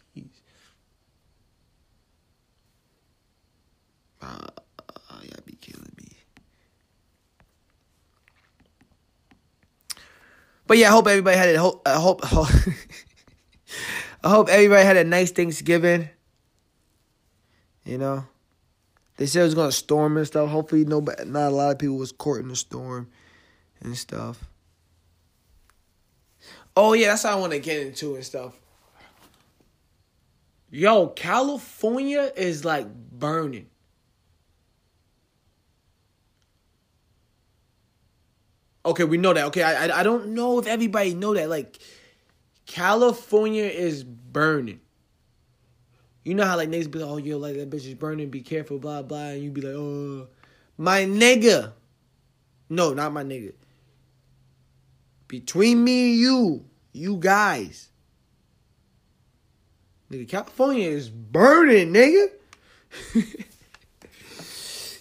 [4.21, 4.47] Uh,
[5.09, 6.15] y'all be killing me.
[10.71, 11.57] But yeah, I hope everybody had it.
[11.57, 11.81] Hope.
[11.85, 12.21] I hope.
[14.23, 16.07] I hope everybody had a nice Thanksgiving.
[17.83, 18.23] You know,
[19.17, 20.49] they said it was gonna storm and stuff.
[20.49, 23.09] Hopefully, no, not a lot of people was caught in the storm
[23.81, 24.45] and stuff.
[26.77, 28.57] Oh yeah, that's how I want to get into and stuff.
[30.69, 33.70] Yo, California is like burning.
[38.91, 39.45] Okay, we know that.
[39.45, 41.49] Okay, I, I don't know if everybody know that.
[41.49, 41.79] Like,
[42.65, 44.81] California is burning.
[46.25, 48.41] You know how like niggas be like, oh yo, like that bitch is burning, be
[48.41, 50.27] careful, blah blah, and you be like, oh,
[50.77, 51.71] my nigga.
[52.69, 53.53] No, not my nigga.
[55.29, 57.89] Between me and you, you guys.
[60.11, 62.27] Nigga, California is burning, nigga.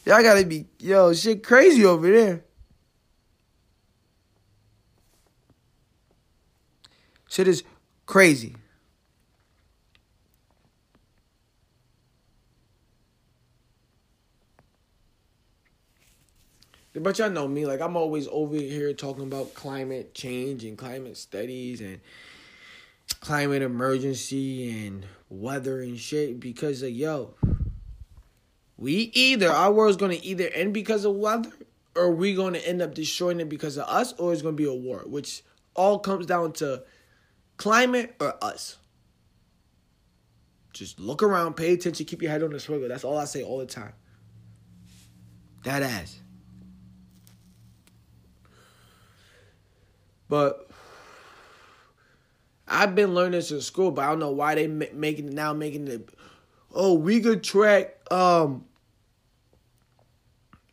[0.07, 2.45] Y'all gotta be, yo, shit crazy over there.
[7.31, 7.63] Shit is
[8.07, 8.57] crazy.
[16.93, 21.17] But y'all know me, like I'm always over here talking about climate change and climate
[21.17, 22.01] studies and
[23.21, 27.35] climate emergency and weather and shit because like yo,
[28.77, 31.53] we either our world's gonna either end because of weather
[31.95, 34.75] or we gonna end up destroying it because of us or it's gonna be a
[34.75, 35.45] war, which
[35.77, 36.83] all comes down to
[37.61, 38.79] climate or us.
[40.73, 42.89] Just look around, pay attention, keep your head on the swivel.
[42.89, 43.93] That's all I say all the time.
[45.65, 46.19] That ass.
[50.27, 50.71] But
[52.67, 55.53] I've been learning this in school, but I don't know why they making it now
[55.53, 56.09] making it.
[56.75, 57.99] Oh, we could track.
[58.11, 58.65] Um,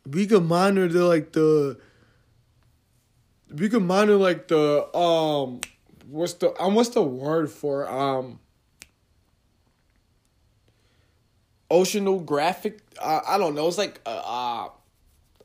[0.06, 1.78] we could monitor the like the.
[3.50, 5.60] We could monitor like the um,
[6.08, 8.40] what's the um what's the word for um.
[11.70, 12.78] Oceanographic.
[12.98, 13.68] Uh, I don't know.
[13.68, 14.68] It's like uh, uh,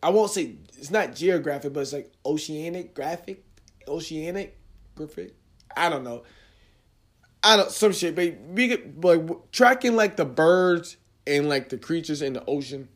[0.02, 3.44] I won't say it's not geographic, but it's like oceanic graphic
[3.88, 4.58] oceanic
[4.96, 5.36] graphic.
[5.76, 6.24] I don't know.
[7.44, 10.98] I don't some shit, but we get like tracking like the birds
[11.28, 12.88] and like the creatures in the ocean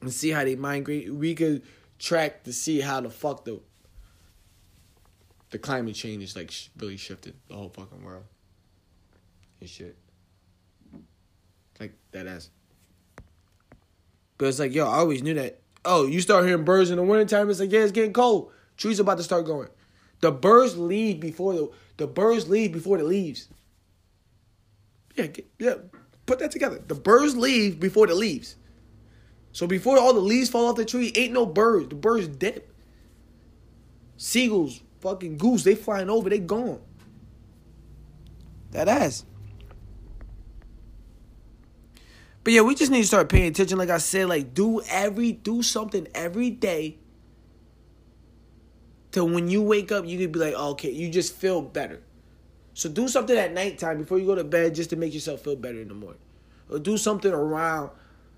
[0.00, 1.12] and see how they migrate.
[1.12, 1.62] We could
[1.98, 3.60] track to see how the fuck the
[5.56, 8.24] the climate change is like really shifted the whole fucking world
[9.58, 9.96] and shit.
[11.80, 12.50] Like that ass.
[14.36, 15.60] But it's like, yo, I always knew that.
[15.82, 18.52] Oh, you start hearing birds in the wintertime, it's like, yeah, it's getting cold.
[18.76, 19.68] Trees about to start going.
[20.20, 23.48] The birds leave before the the birds leave before the leaves.
[25.14, 25.74] Yeah, get, yeah.
[26.26, 26.82] Put that together.
[26.86, 28.56] The birds leave before the leaves.
[29.52, 31.88] So before all the leaves fall off the tree, ain't no birds.
[31.88, 32.62] The birds dead.
[34.18, 36.80] Seagulls, fucking goose, they flying over, they gone.
[38.72, 39.24] That ass.
[42.42, 43.78] But yeah, we just need to start paying attention.
[43.78, 46.98] Like I said, like do every do something every day
[49.12, 52.02] to when you wake up, you could be like, oh, okay, you just feel better.
[52.74, 55.56] So do something at nighttime before you go to bed just to make yourself feel
[55.56, 56.20] better in the morning.
[56.68, 57.90] Or do something around.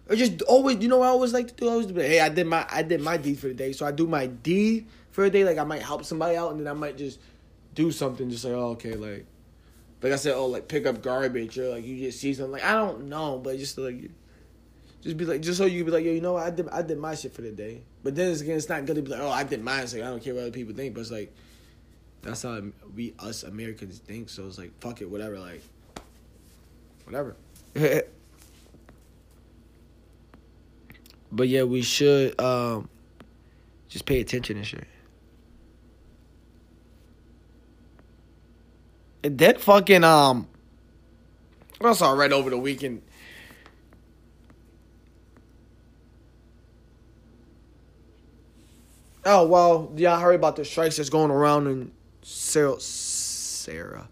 [0.08, 1.68] Or just always, you know what I always like to do?
[1.68, 3.72] I always like, hey, I did my I did my deed for the day.
[3.72, 4.86] So I do my deed
[5.18, 5.44] for the day.
[5.44, 7.18] Like I might help somebody out and then I might just
[7.74, 9.26] do something just like, oh, okay, like
[10.00, 12.52] like I said, oh, like pick up garbage or like you just see something.
[12.52, 14.10] Like I don't know, but just like
[15.00, 16.44] just be like, just so you be like, yo, you know what?
[16.44, 17.82] I did, I did my shit for the day.
[18.04, 19.88] But then it's, again, it's not good to be like, oh, I did mine.
[19.88, 20.94] So I don't care what other people think.
[20.94, 21.34] But it's like,
[22.22, 22.62] that's how
[22.94, 24.28] we us Americans think.
[24.28, 25.40] So it's like, fuck it, whatever.
[25.40, 25.62] Like,
[27.04, 27.34] whatever.
[31.32, 32.88] but yeah, we should um,
[33.88, 34.86] just pay attention and shit.
[39.36, 40.46] Then fucking um,
[41.80, 43.02] I saw right over the weekend
[49.30, 54.08] Oh well, I heard about the strikes that's going around in Sarah, Sarah,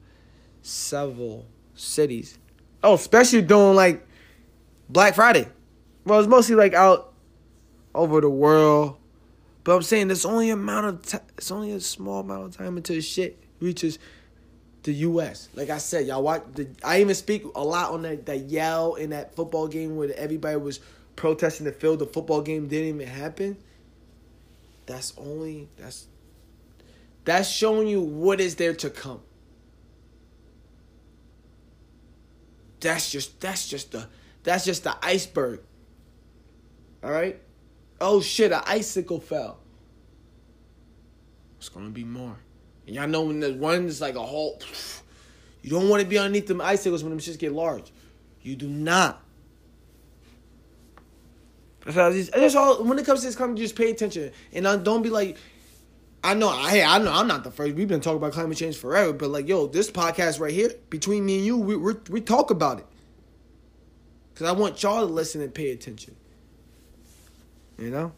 [0.60, 2.38] several cities.
[2.84, 4.06] Oh, especially during like
[4.90, 5.48] Black Friday.
[6.04, 7.14] Well, it's mostly like out
[7.94, 8.98] over the world,
[9.64, 11.22] But I'm saying there's only amount of time.
[11.38, 13.98] It's only a small amount of time until shit reaches
[14.86, 15.48] the U.S.
[15.54, 16.44] Like I said, y'all watch.
[16.54, 20.10] The, I even speak a lot on that that yell in that football game where
[20.16, 20.80] everybody was
[21.16, 21.98] protesting the field.
[21.98, 23.56] The football game didn't even happen.
[24.86, 26.06] That's only that's
[27.24, 29.20] that's showing you what is there to come.
[32.78, 34.08] That's just that's just the
[34.44, 35.60] that's just the iceberg.
[37.02, 37.40] All right?
[38.00, 39.58] Oh shit, an icicle fell.
[41.58, 42.38] It's gonna be more.
[42.86, 44.60] And y'all know when the one is like a whole
[45.66, 47.92] you don't want to be underneath them icicles when them shits get large.
[48.40, 49.20] You do not.
[51.84, 55.36] That's all when it comes to this comment, just pay attention and don't be like.
[56.22, 57.74] I know, I I know, I'm not the first.
[57.74, 61.24] We've been talking about climate change forever, but like, yo, this podcast right here, between
[61.24, 62.86] me and you, we we we talk about it.
[64.34, 66.14] Cause I want y'all to listen and pay attention.
[67.78, 68.12] You know.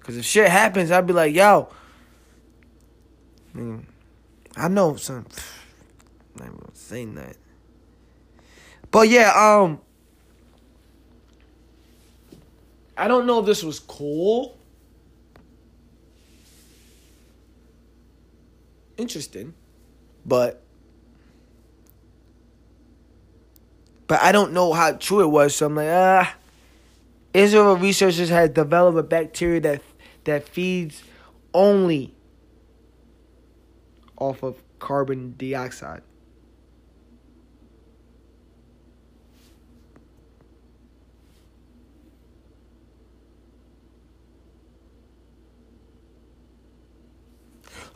[0.00, 1.68] Cause if shit happens, I'd be like, yo.
[3.54, 5.26] I know some.
[6.36, 7.36] Not even saying that.
[8.90, 9.80] But yeah, um.
[12.96, 14.56] I don't know if this was cool.
[18.96, 19.54] Interesting.
[20.24, 20.62] But
[24.06, 26.34] but I don't know how true it was, so I'm like, ah.
[27.32, 29.82] Israel researchers had developed a bacteria that
[30.24, 31.02] that feeds
[31.52, 32.13] only
[34.16, 36.02] off of carbon dioxide.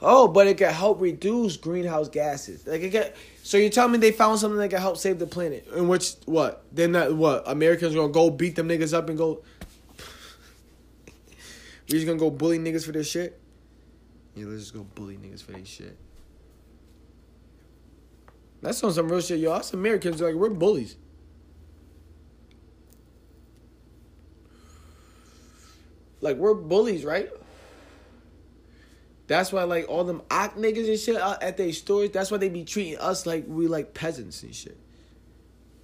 [0.00, 2.66] Oh, but it can help reduce greenhouse gases.
[2.66, 3.10] Like it can,
[3.42, 5.66] so you're telling me they found something that can help save the planet?
[5.74, 6.64] In which what?
[6.70, 7.42] Then that what?
[7.46, 9.42] Americans gonna go beat them niggas up and go.
[11.88, 13.40] We just gonna go bully niggas for their shit?
[14.34, 15.96] Yeah, let's just go bully niggas for their shit.
[18.60, 19.52] That's on some real shit, yo.
[19.52, 20.96] Us Americans like we're bullies.
[26.20, 27.30] Like we're bullies, right?
[29.28, 32.10] That's why like all them ock niggas and shit at their stores.
[32.10, 34.78] That's why they be treating us like we like peasants and shit.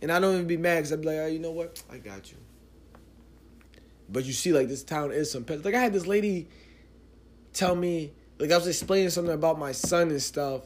[0.02, 1.82] And I don't even be mad because I'm like, oh, you know what?
[1.90, 2.38] I got you.
[4.08, 5.64] But you see, like this town is some peasants.
[5.64, 6.48] Like I had this lady
[7.52, 10.62] tell me, like I was explaining something about my son and stuff.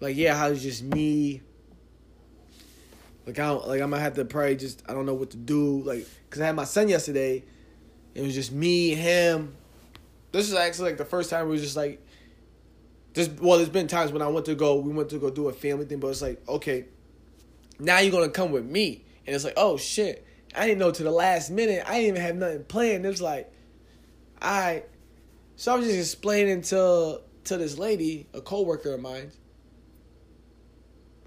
[0.00, 1.42] Like yeah, how it's just me.
[3.26, 5.36] Like I don't, like I'm gonna have to probably just I don't know what to
[5.36, 5.82] do.
[5.82, 7.44] Like because I had my son yesterday.
[8.12, 9.54] It was just me, him,
[10.32, 12.04] this is actually like the first time we was just like
[13.14, 15.48] just well there's been times when I went to go we went to go do
[15.48, 16.86] a family thing but it's like okay
[17.78, 21.02] now you're gonna come with me and it's like oh shit I didn't know to
[21.02, 23.52] the last minute I didn't even have nothing planned it was like
[24.40, 24.84] I
[25.56, 29.32] so I was just explaining to to this lady a coworker of mine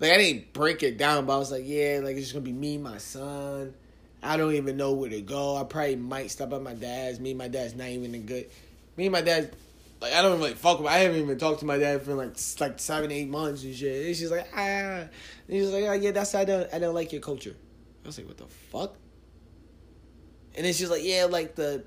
[0.03, 2.45] like I didn't break it down but I was like yeah like it's just gonna
[2.45, 3.73] be me my son
[4.21, 7.31] I don't even know where to go I probably might stop at my dad's me
[7.31, 8.49] and my dad's not even a good
[8.95, 9.55] me and my dad,
[10.01, 10.87] like I don't really fuck with.
[10.87, 14.05] I haven't even talked to my dad for like like seven, eight months and shit.
[14.05, 15.09] And she's like, ah, and
[15.47, 17.55] he's like, oh, yeah, that's I don't I don't like your culture.
[18.03, 18.95] I was like, what the fuck?
[20.55, 21.83] And then she's like, yeah, like the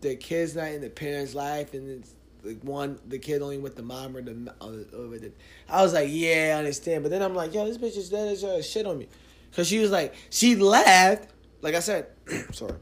[0.00, 3.76] the kid's not in the parents' life, and it's like one the kid only with
[3.76, 5.32] the mom or the the.
[5.68, 8.28] I was like, yeah, I understand, but then I'm like, yo, this bitch is dead
[8.28, 9.08] as shit on me,
[9.54, 11.28] cause she was like, she laughed,
[11.62, 12.08] like I said,
[12.52, 12.74] sorry.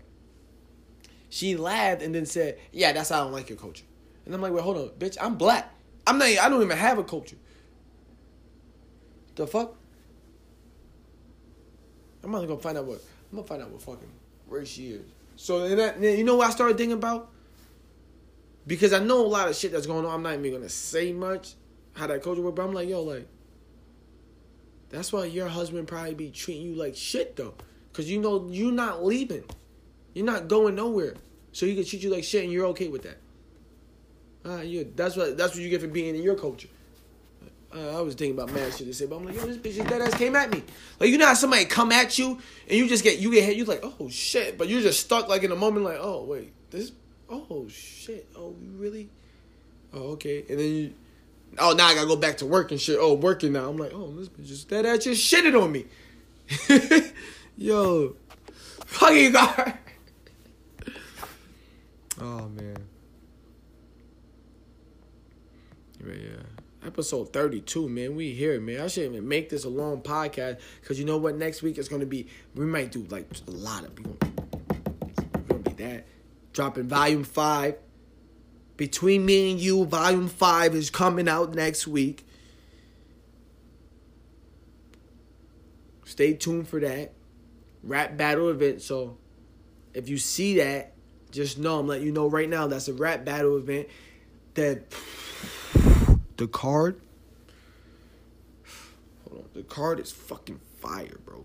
[1.31, 3.85] She laughed and then said, "Yeah, that's how I don't like your culture."
[4.25, 5.17] And I'm like, "Wait, hold on, bitch.
[5.21, 5.75] I'm black.
[6.07, 6.29] I'm not.
[6.29, 7.37] I don't even have a culture.
[9.37, 9.75] The fuck?
[12.25, 13.03] I'm gonna go find out what.
[13.31, 14.09] I'm gonna find out what fucking
[14.49, 15.07] race she is.
[15.37, 17.31] So and that, you know what I started thinking about?
[18.69, 20.15] Because I know a lot of shit that's going on.
[20.15, 21.55] I'm not even gonna say much
[21.95, 23.27] how that culture work, but I'm like, yo, like,
[24.91, 27.55] that's why your husband probably be treating you like shit though,
[27.91, 29.45] because you know you're not leaving.
[30.13, 31.15] You're not going nowhere.
[31.53, 33.19] So he can treat you like shit and you're okay with that.
[34.45, 36.69] Uh, yeah, that's what that's what you get for being in your culture.
[37.75, 39.89] Uh, I was thinking about mad shit to say, but I'm like, yo, this bitch
[39.89, 40.63] dead ass came at me.
[41.01, 42.39] Like you know how somebody come at you
[42.69, 45.29] and you just get you get hit, you like, oh shit, but you're just stuck
[45.29, 46.93] like in a moment, like, oh wait, this,
[47.29, 49.09] oh shit, oh we really,
[49.93, 50.95] oh okay, and then you,
[51.59, 52.99] oh now I gotta go back to work and shit.
[53.01, 55.87] Oh working now, I'm like, oh this bitch just dead ass just shitted on me.
[57.57, 58.17] yo,
[58.87, 59.75] fucking guard.
[62.21, 62.77] Oh man.
[66.01, 66.43] But yeah.
[66.87, 68.15] Episode 32, man.
[68.15, 68.81] We here, man.
[68.81, 70.59] I shouldn't even make this a long podcast.
[70.87, 71.37] Cause you know what?
[71.37, 74.17] Next week it's gonna be we might do like a lot of people.
[75.49, 76.07] Gonna be that.
[76.53, 77.77] Dropping volume five.
[78.77, 82.25] Between me and you, volume five is coming out next week.
[86.05, 87.13] Stay tuned for that.
[87.83, 88.83] Rap battle event.
[88.83, 89.19] So
[89.95, 90.95] if you see that,
[91.31, 93.89] just know I'm letting you know right now that's a rap battle event.
[94.55, 94.93] That
[96.37, 97.01] the card.
[99.29, 99.51] Hold on.
[99.55, 101.45] The card is fucking fire, bro.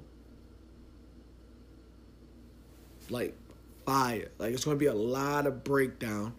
[3.10, 3.36] Like
[3.86, 4.30] fire.
[4.38, 6.34] Like it's gonna be a lot of breakdown.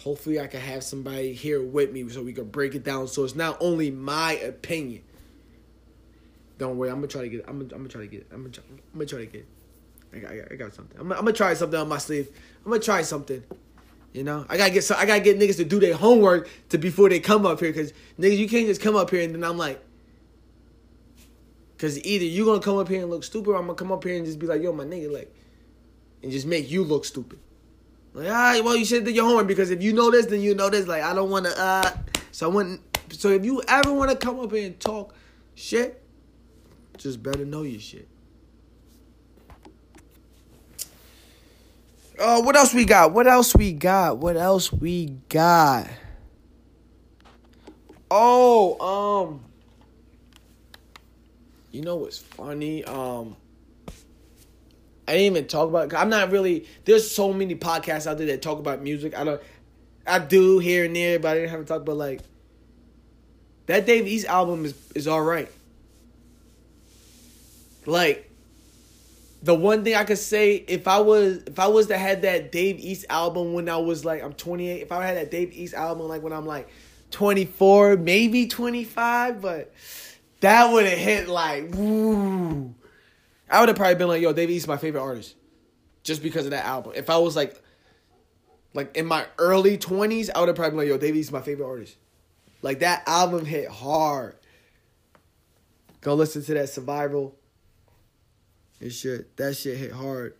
[0.00, 3.24] Hopefully I can have somebody here with me so we can break it down so
[3.24, 5.02] it's not only my opinion.
[6.58, 7.44] Don't worry, I'm gonna try to get.
[7.48, 8.26] I'm gonna, I'm gonna try to get.
[8.32, 8.50] I'm gonna.
[8.50, 9.46] Try, I'm gonna try to get.
[10.12, 10.98] I got, I got, I got something.
[10.98, 12.28] I'm, I'm gonna try something on my sleeve.
[12.64, 13.42] I'm gonna try something.
[14.12, 14.82] You know, I gotta get.
[14.84, 17.72] So I gotta get niggas to do their homework to before they come up here,
[17.72, 19.80] cause niggas, you can't just come up here and then I'm like,
[21.76, 24.02] cause either you gonna come up here and look stupid, or I'm gonna come up
[24.02, 25.32] here and just be like, yo, my nigga, like,
[26.22, 27.38] and just make you look stupid.
[28.14, 30.40] Like, all right, well, you should do your homework because if you know this, then
[30.40, 30.86] you know this.
[30.86, 31.50] Like, I don't wanna.
[31.50, 31.90] uh
[32.32, 32.80] So I wouldn't.
[33.12, 35.14] So if you ever wanna come up here and talk
[35.54, 36.02] shit
[36.98, 38.08] just better know your shit.
[42.20, 43.12] Oh, uh, what else we got?
[43.12, 44.18] What else we got?
[44.18, 45.88] What else we got?
[48.10, 49.44] Oh, um,
[51.70, 52.84] you know what's funny?
[52.84, 53.36] Um,
[55.08, 55.94] I didn't even talk about.
[55.94, 56.66] I'm not really.
[56.84, 59.16] There's so many podcasts out there that talk about music.
[59.16, 59.40] I don't.
[60.06, 62.20] I do here and there, but I didn't have to talk about like
[63.66, 63.86] that.
[63.86, 65.50] Dave East album is is all right.
[67.86, 68.30] Like
[69.42, 72.52] the one thing I could say if I was if I was to had that
[72.52, 75.72] Dave East album when I was like I'm 28, if I had that Dave East
[75.72, 76.68] album like when I'm like
[77.12, 79.72] 24, maybe 25, but
[80.40, 82.74] that would have hit like woo.
[83.50, 85.34] I would have probably been like, yo, Dave East my favorite artist.
[86.02, 86.92] Just because of that album.
[86.94, 87.60] If I was like
[88.74, 91.40] like in my early 20s, I would have probably been like, yo, Dave East my
[91.40, 91.96] favorite artist.
[92.62, 94.36] Like that album hit hard.
[96.00, 97.36] Go listen to that survival
[98.80, 99.36] and shit.
[99.36, 100.34] That shit hit hard.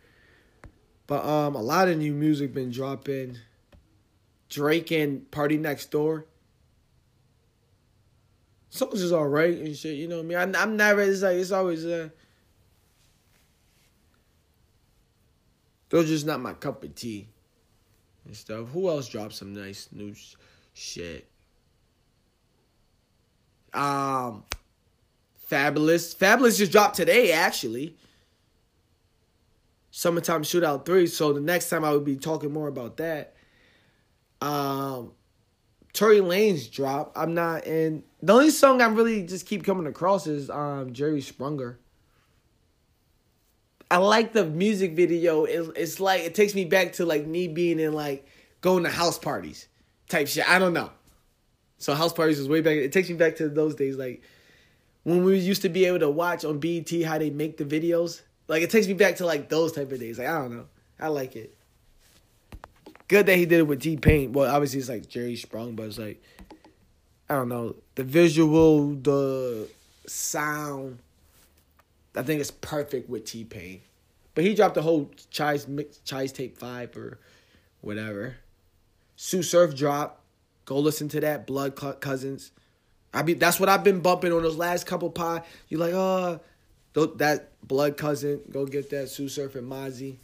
[1.07, 3.39] But um, a lot of new music been dropping.
[4.49, 6.25] Drake and PartyNextDoor.
[8.71, 9.97] Songs is alright and shit.
[9.97, 10.55] You know what I mean?
[10.55, 11.01] I, I'm never.
[11.01, 11.85] It's like it's always.
[11.85, 12.11] Uh,
[15.91, 17.29] those just not my cup of tea
[18.25, 18.69] and stuff.
[18.69, 20.35] Who else dropped some nice new sh-
[20.75, 21.29] shit?
[23.73, 24.45] Um,
[25.49, 26.15] Fabulous.
[26.15, 27.97] Fabolous just dropped today, actually.
[29.91, 31.07] Summertime Shootout 3.
[31.07, 33.35] So the next time I would be talking more about that.
[34.43, 35.13] Um
[35.95, 37.13] Tory Lanez drop.
[37.17, 41.23] I'm not in the only song I really just keep coming across is um Jerry
[41.23, 41.77] Sprunger.
[43.91, 45.45] I like the music video.
[45.45, 48.27] It, it's like it takes me back to like me being in like
[48.61, 49.67] going to house parties
[50.09, 50.49] type shit.
[50.49, 50.91] I don't know.
[51.79, 52.77] So house parties was way back.
[52.77, 54.23] It takes me back to those days, like
[55.05, 58.21] when we used to be able to watch on BET how they make the videos.
[58.47, 60.19] Like it takes me back to like those type of days.
[60.19, 60.67] Like I don't know.
[61.01, 61.55] I like it.
[63.07, 64.33] Good that he did it with T Pain.
[64.33, 66.23] Well, obviously it's like Jerry Sprung, but it's like
[67.31, 69.69] I don't know the visual, the
[70.07, 70.99] sound.
[72.19, 73.81] I think it's perfect with T Pain.
[74.35, 77.19] But he dropped the whole Chi's mix, Chixtape five or
[77.81, 78.37] whatever.
[79.17, 80.23] Sue Surf drop.
[80.65, 81.47] Go listen to that.
[81.47, 82.51] Blood Cousins.
[83.15, 85.45] I mean, that's what I've been bumping on those last couple pod.
[85.69, 86.41] You like, oh,
[86.93, 90.17] that blood cousin, go get that Sue Surf and Mozzy.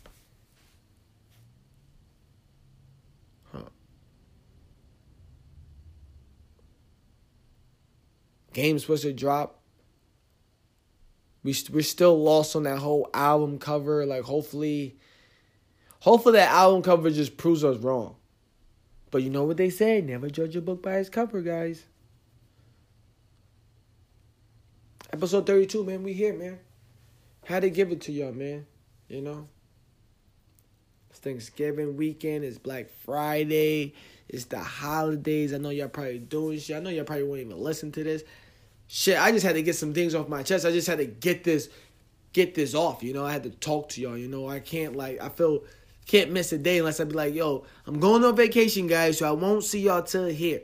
[3.53, 3.63] Huh.
[8.53, 9.61] Game's supposed to drop.
[11.45, 14.05] We we're still lost on that whole album cover.
[14.07, 14.97] Like hopefully,
[16.01, 18.17] hopefully that album cover just proves us wrong.
[19.11, 21.85] But you know what they say: never judge a book by its cover, guys.
[25.13, 26.03] Episode 32, man.
[26.03, 26.59] We here, man.
[27.45, 28.67] Had to give it to y'all, man.
[29.07, 29.49] You know?
[31.11, 32.45] It's Thanksgiving weekend.
[32.45, 33.95] It's Black Friday.
[34.29, 35.55] It's the holidays.
[35.55, 36.77] I know y'all probably doing shit.
[36.77, 38.25] I know y'all probably won't even listen to this.
[38.87, 40.66] Shit, I just had to get some things off my chest.
[40.66, 41.68] I just had to get this
[42.32, 43.03] get this off.
[43.03, 44.16] You know, I had to talk to y'all.
[44.16, 45.64] You know, I can't like I feel
[46.07, 49.28] can't miss a day unless I be like, yo, I'm going on vacation, guys, so
[49.28, 50.61] I won't see y'all till here.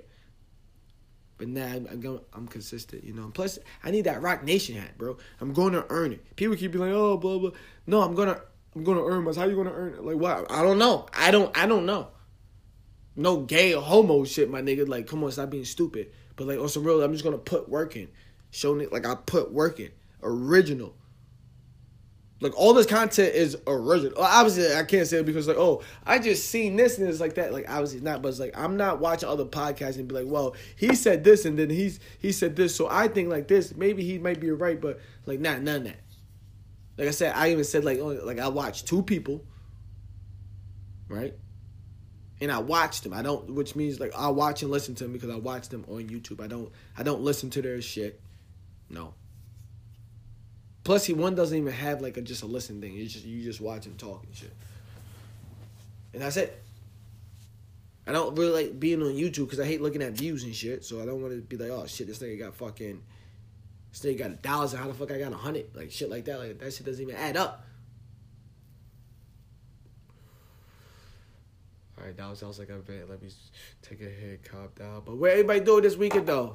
[1.38, 3.30] But now I'm, I'm, I'm consistent, you know.
[3.32, 5.16] Plus, I need that Roc Nation hat, bro.
[5.40, 6.36] I'm going to earn it.
[6.36, 7.50] People keep being like, oh, blah blah.
[7.86, 8.38] No, I'm gonna
[8.76, 9.32] I'm gonna earn my.
[9.32, 10.04] How you gonna earn it?
[10.04, 10.50] Like what?
[10.50, 11.06] I don't know.
[11.16, 12.08] I don't I don't know.
[13.16, 14.86] No gay or homo shit, my nigga.
[14.86, 16.12] Like, come on, stop being stupid.
[16.40, 18.08] But like on some real, I'm just gonna put work in.
[18.50, 19.90] Showing it like I put work in.
[20.22, 20.96] Original.
[22.40, 24.14] Like all this content is original.
[24.16, 27.34] Obviously, I can't say it because like, oh, I just seen this and it's like
[27.34, 27.52] that.
[27.52, 30.56] Like obviously not, but it's like I'm not watching other podcasts and be like, well,
[30.76, 33.76] he said this and then he's he said this, so I think like this.
[33.76, 36.00] Maybe he might be right, but like not none of that.
[36.96, 39.44] Like I said, I even said like only like I watched two people,
[41.06, 41.34] right?
[42.40, 43.12] And I watched them.
[43.12, 45.84] I don't, which means like I watch and listen to them because I watch them
[45.88, 46.42] on YouTube.
[46.42, 48.20] I don't I don't listen to their shit.
[48.88, 49.14] No.
[50.84, 52.96] Plus, he one doesn't even have like a just a listen thing.
[52.98, 54.52] It's just you just watch him talk and shit,
[56.14, 56.62] and that's it.
[58.06, 60.84] I don't really like being on YouTube because I hate looking at views and shit.
[60.84, 63.00] So I don't want to be like, oh shit, this nigga got fucking,
[63.92, 64.80] this nigga got a thousand.
[64.80, 65.66] How the fuck I got a hundred?
[65.74, 66.38] Like shit like that.
[66.38, 67.64] Like that shit doesn't even add up.
[72.00, 73.10] All right, that was like a bit.
[73.10, 73.28] Let me
[73.82, 75.02] take a hit, cop down.
[75.04, 76.54] But what everybody doing this weekend though?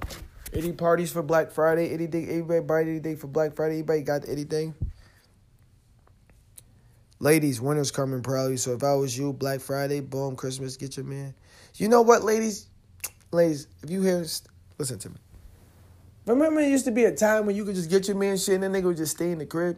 [0.54, 1.94] Any parties for Black Friday?
[1.94, 2.28] Anything?
[2.30, 3.76] Anybody anything for Black Friday?
[3.76, 4.74] Anybody got anything?
[7.20, 8.58] Ladies, winter's coming probably.
[8.58, 11.36] So if I was you, Black Friday, boom, Christmas, get your man.
[11.76, 12.68] You know what, ladies?
[13.32, 14.26] Ladies, if you hear,
[14.80, 15.18] listen to me.
[16.26, 18.56] Remember, it used to be a time when you could just get your man shit
[18.56, 19.78] and then nigga would just stay in the crib.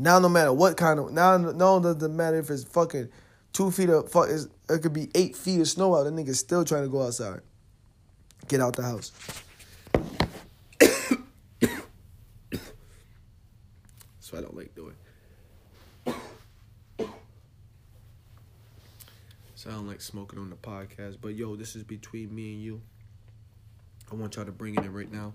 [0.00, 3.10] Now, no matter what kind of now, no, doesn't matter if it's fucking
[3.54, 4.28] two feet of fuck.
[4.28, 6.04] It could be eight feet of snow out.
[6.04, 7.40] The nigga's still trying to go outside.
[8.48, 9.12] Get out the house.
[14.20, 14.94] So I don't like doing.
[19.54, 21.18] So I don't like smoking on the podcast.
[21.22, 22.82] But yo, this is between me and you.
[24.10, 25.32] I want y'all to bring it in right now.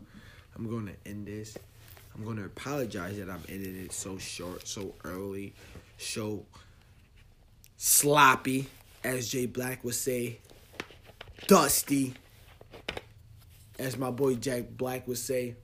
[0.56, 1.58] I'm going to end this.
[2.14, 5.54] I'm going to apologize that I'm ending it so short, so early,
[5.98, 6.46] so
[7.80, 8.68] sloppy,
[9.06, 10.38] as Jay Black would say,
[11.48, 12.14] dusty,
[13.80, 15.56] as my boy Jack Black would say.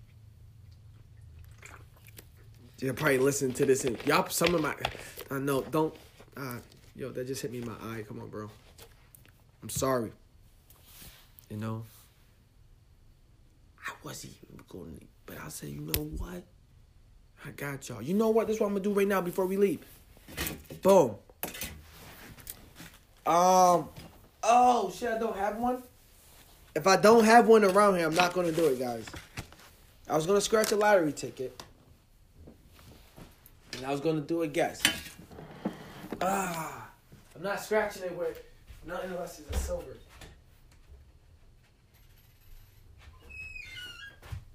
[2.79, 4.27] You'll probably listen to this and y'all.
[4.29, 4.73] Some of my,
[5.29, 5.61] I know.
[5.61, 5.93] Don't,
[6.35, 6.57] uh,
[6.95, 8.03] yo, that just hit me in my eye.
[8.07, 8.49] Come on, bro.
[9.61, 10.11] I'm sorry.
[11.49, 11.85] You know.
[13.87, 16.43] I wasn't even going, to, but I said, you know what?
[17.45, 18.01] I got y'all.
[18.01, 18.47] You know what?
[18.47, 19.85] This is what I'm gonna do right now before we leave.
[20.81, 21.15] Boom.
[23.25, 23.89] Um.
[24.43, 25.09] Oh shit!
[25.09, 25.81] I don't have one.
[26.75, 29.05] If I don't have one around here, I'm not gonna do it, guys.
[30.07, 31.63] I was gonna scratch a lottery ticket.
[33.75, 34.81] And I was gonna do a guess.
[36.21, 36.89] Ah,
[37.35, 38.43] I'm not scratching it with
[38.85, 39.97] nothing unless it's a silver.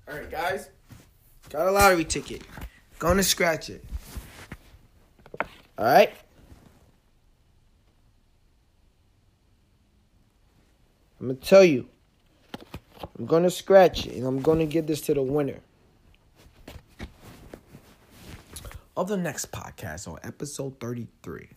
[0.08, 0.70] All right, guys,
[1.48, 2.42] got a lottery ticket.
[2.98, 3.84] Gonna scratch it.
[5.78, 6.12] All right.
[11.20, 11.86] I'm gonna tell you.
[13.18, 15.60] I'm gonna scratch it, and I'm gonna give this to the winner.
[19.00, 21.48] of the next podcast on episode 33.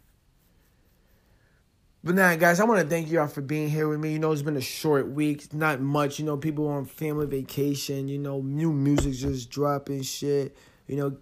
[2.02, 4.14] But now, guys, I want to thank you all for being here with me.
[4.14, 6.20] You know, it's been a short week, not much.
[6.20, 8.08] You know, people on family vacation.
[8.08, 10.56] You know, new music just dropping shit.
[10.88, 11.18] You know,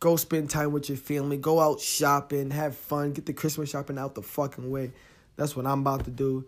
[0.00, 1.38] go spend time with your family.
[1.38, 4.92] Go out shopping, have fun, get the Christmas shopping out the fucking way.
[5.36, 6.46] That's what I'm about to do.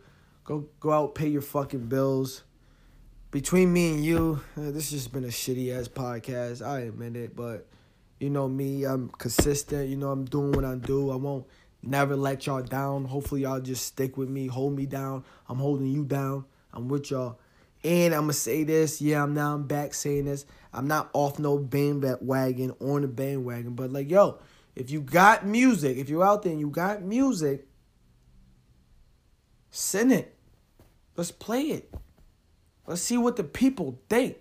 [0.50, 2.42] Go go out, pay your fucking bills.
[3.30, 6.60] Between me and you, uh, this has just been a shitty ass podcast.
[6.60, 7.68] I admit it, but
[8.18, 9.88] you know me, I'm consistent.
[9.88, 11.12] You know, I'm doing what I do.
[11.12, 11.46] I won't
[11.84, 13.04] never let y'all down.
[13.04, 15.22] Hopefully, y'all just stick with me, hold me down.
[15.48, 16.46] I'm holding you down.
[16.72, 17.38] I'm with y'all.
[17.84, 20.46] And I'm gonna say this, yeah, I'm now I'm back saying this.
[20.72, 24.40] I'm not off no bandwagon on the bandwagon, but like, yo,
[24.74, 27.68] if you got music, if you're out there and you got music,
[29.70, 30.38] send it.
[31.16, 31.92] Let's play it.
[32.86, 34.36] Let's see what the people think.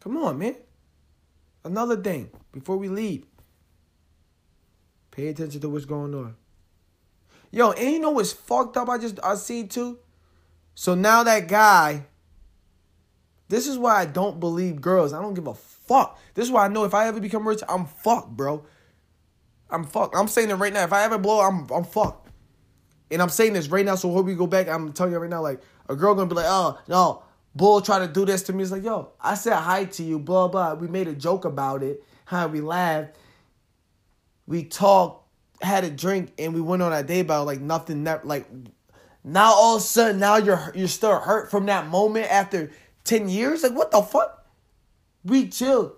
[0.00, 0.56] Come on, man.
[1.64, 3.26] Another thing, before we leave,
[5.10, 6.36] pay attention to what's going on.
[7.50, 8.88] Yo, and you know what's fucked up?
[8.88, 9.98] I just I see too.
[10.74, 12.06] So now that guy,
[13.48, 15.12] this is why I don't believe girls.
[15.12, 16.18] I don't give a fuck.
[16.34, 18.64] This is why I know if I ever become rich, I'm fucked, bro.
[19.68, 20.16] I'm fucked.
[20.16, 20.84] I'm saying it right now.
[20.84, 22.29] If I ever blow, I'm I'm fucked.
[23.10, 25.30] And I'm saying this right now, so when we go back, I'm telling you right
[25.30, 27.22] now, like a girl gonna be like, oh no,
[27.54, 28.62] Bull try to do this to me.
[28.62, 30.74] It's like, yo, I said hi to you, blah, blah.
[30.74, 33.16] We made a joke about it, how we laughed.
[34.46, 35.28] We talked,
[35.60, 38.46] had a drink, and we went on our day about like nothing, like
[39.24, 42.70] now all of a sudden, now you're you're still hurt from that moment after
[43.04, 43.62] 10 years?
[43.62, 44.46] Like, what the fuck?
[45.24, 45.92] We chilled.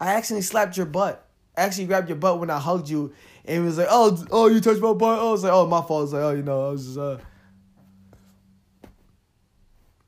[0.00, 1.26] I actually slapped your butt.
[1.56, 3.12] I actually grabbed your butt when I hugged you,
[3.48, 5.18] and it was like, oh, oh, you touched my butt.
[5.18, 5.90] Oh, I was like, oh, my fault.
[5.90, 7.16] I was like, oh, you know, I was just, uh,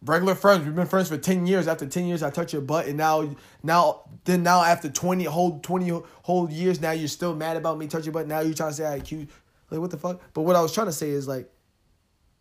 [0.04, 0.66] regular friends.
[0.66, 1.66] We've been friends for ten years.
[1.66, 5.58] After ten years, I touch your butt, and now, now, then now after twenty whole
[5.60, 5.88] twenty
[6.22, 8.26] whole years, now you're still mad about me touching your butt.
[8.26, 9.28] Now you're trying to say I accuse,
[9.70, 10.20] like what the fuck?
[10.34, 11.50] But what I was trying to say is like,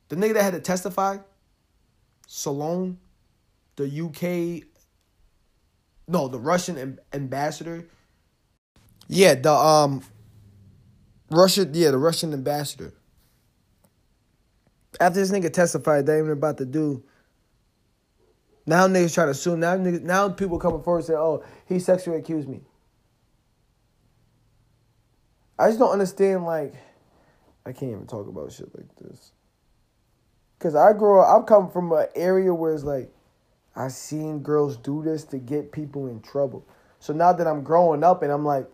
[0.09, 1.19] the nigga that had to testify,
[2.27, 2.97] Salone,
[3.77, 4.67] the UK,
[6.09, 7.87] no, the Russian ambassador.
[9.07, 10.03] Yeah, the um,
[11.31, 12.93] Russia, yeah, the Russian ambassador.
[14.99, 17.03] After this nigga testified, they even about to do
[18.69, 19.57] now niggas try to sue.
[19.57, 22.61] Now niggas, now people coming forward say, "Oh, he sexually accused me."
[25.57, 26.45] I just don't understand.
[26.45, 26.75] Like,
[27.65, 29.31] I can't even talk about shit like this.
[30.59, 31.35] Cause I grew up.
[31.35, 33.11] I'm coming from an area where it's like,
[33.75, 36.67] I seen girls do this to get people in trouble.
[36.99, 38.67] So now that I'm growing up and I'm like,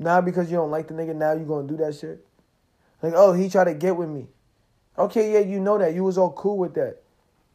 [0.00, 2.26] now because you don't like the nigga, now you gonna do that shit.
[3.02, 4.26] Like, oh, he tried to get with me.
[4.98, 5.94] Okay, yeah, you know that.
[5.94, 7.02] You was all cool with that.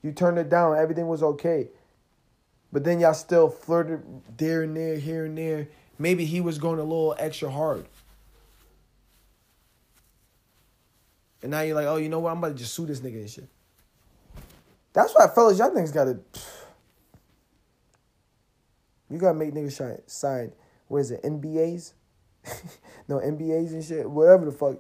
[0.02, 0.78] You turned it down.
[0.78, 1.70] Everything was okay.
[2.72, 4.04] But then y'all still flirted
[4.38, 5.68] there and there, here and there.
[5.98, 7.88] Maybe he was going a little extra hard.
[11.42, 12.32] And now you're like, oh, you know what?
[12.32, 13.48] I'm about to just sue this nigga and shit.
[14.94, 16.20] That's why, fellas, y'all niggas gotta.
[19.08, 20.52] You gotta make niggas sign.
[20.88, 21.22] What is it?
[21.22, 21.94] NBAs?
[23.08, 24.10] no, NBAs and shit.
[24.10, 24.78] Whatever the fuck.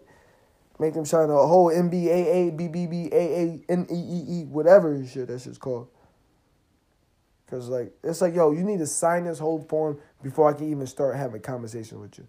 [0.78, 5.88] Make them sign a whole NBAA, BBBAA, NEEE, whatever shit that shit's called.
[7.50, 10.70] Cause like it's like yo, you need to sign this whole form before I can
[10.70, 12.28] even start having a conversation with you.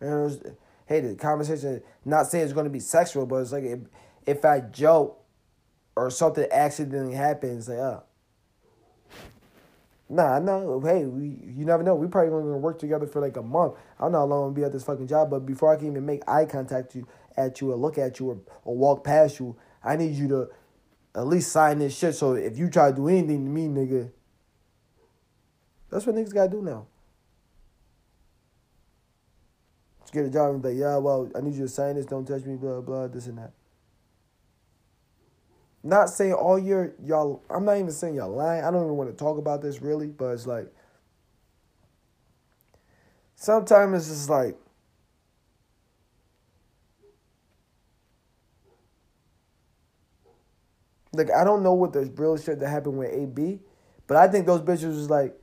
[0.00, 0.40] And was,
[0.86, 3.80] hey, the conversation not saying it's gonna be sexual, but it's like if,
[4.26, 5.22] if I joke
[5.96, 8.04] or something accidentally happens, like oh,
[10.08, 10.80] Nah, I know.
[10.80, 11.96] Hey, we you never know.
[11.96, 13.74] We probably gonna work together for like a month.
[13.98, 15.76] I don't know how long I'm gonna be at this fucking job, but before I
[15.76, 19.02] can even make eye contact you at you or look at you or, or walk
[19.02, 20.48] past you, I need you to
[21.16, 22.14] at least sign this shit.
[22.14, 24.12] So if you try to do anything to me, nigga,
[25.90, 26.86] that's what niggas gotta do now.
[30.12, 32.06] Get a job and be like, yeah, well, I need you to sign this.
[32.06, 32.54] Don't touch me.
[32.54, 33.08] Blah blah.
[33.08, 33.52] This and that.
[35.86, 37.44] Not saying all your y'all.
[37.48, 38.64] I'm not even saying y'all lying.
[38.64, 40.66] I don't even want to talk about this really, but it's like
[43.36, 44.56] sometimes it's just like
[51.12, 53.60] like I don't know what the real shit that happened with AB,
[54.08, 55.40] but I think those bitches was like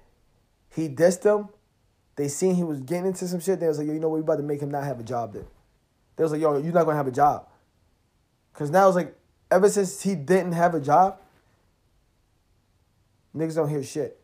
[0.75, 1.47] he dissed them.
[2.17, 3.61] They seen he was getting into some shit.
[3.61, 4.15] They was like, yo, you know what?
[4.15, 5.31] We about to make him not have a job.
[5.31, 5.45] Then
[6.17, 7.47] they was like, yo, you're not gonna have a job.
[8.51, 9.15] Cause now it's like
[9.53, 11.19] ever since he didn't have a job,
[13.35, 14.19] niggas don't hear shit.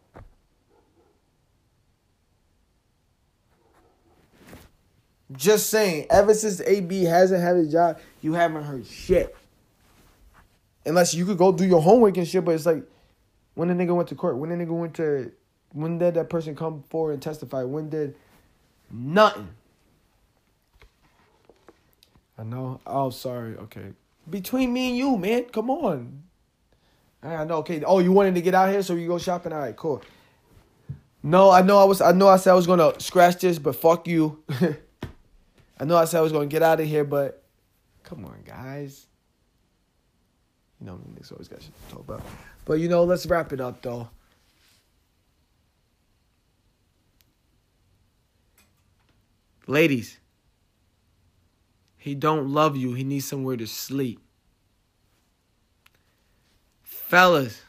[5.32, 9.36] Just saying, ever since AB hasn't had a job, you haven't heard shit.
[10.84, 12.84] Unless you could go do your homework and shit, but it's like
[13.54, 15.32] when the nigga went to court, when the nigga went to
[15.74, 17.62] when did that person come forward and testify?
[17.62, 18.16] When did
[18.90, 19.50] nothing?
[22.40, 22.82] I know.
[22.88, 23.56] Oh, sorry.
[23.58, 23.92] Okay
[24.30, 25.46] between me and you, man.
[25.46, 26.24] Come on.
[27.22, 27.58] I know.
[27.58, 27.84] Okay.
[27.84, 29.52] Oh, you wanted to get out here, so you go shopping.
[29.52, 30.02] All right, cool.
[31.22, 32.02] No, I know I was.
[32.02, 34.42] I know I said I was gonna scratch this, but fuck you.
[35.80, 37.44] I know I said I was gonna get out of here, but
[38.04, 39.06] come on, guys.
[40.80, 42.22] You know, niggas always got shit to talk about.
[42.64, 44.10] But you know, let's wrap it up though.
[49.68, 50.19] Ladies,
[52.00, 52.94] he don't love you.
[52.94, 54.22] He needs somewhere to sleep.
[56.82, 57.62] Fellas,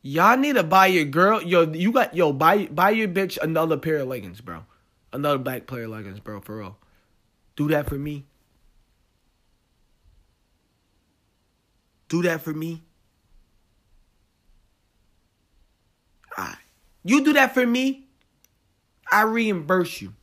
[0.00, 1.42] y'all need to buy your girl.
[1.42, 4.64] Yo, you got yo buy buy your bitch another pair of leggings, bro.
[5.12, 6.40] Another black pair of leggings, bro.
[6.40, 6.78] For real,
[7.56, 8.26] do that for me.
[12.08, 12.84] Do that for me.
[16.38, 16.56] Alright.
[17.02, 18.06] You do that for me,
[19.10, 20.14] I reimburse you.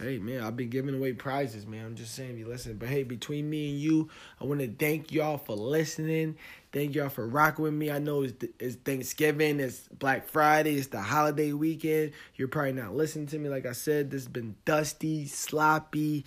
[0.00, 1.84] Hey man, I've been giving away prizes, man.
[1.84, 2.76] I'm just saying, you listen.
[2.76, 4.08] But hey, between me and you,
[4.40, 6.36] I want to thank y'all for listening.
[6.72, 7.90] Thank y'all for rocking with me.
[7.90, 12.12] I know it's, it's Thanksgiving, it's Black Friday, it's the holiday weekend.
[12.36, 13.48] You're probably not listening to me.
[13.48, 16.24] Like I said, this has been dusty, sloppy,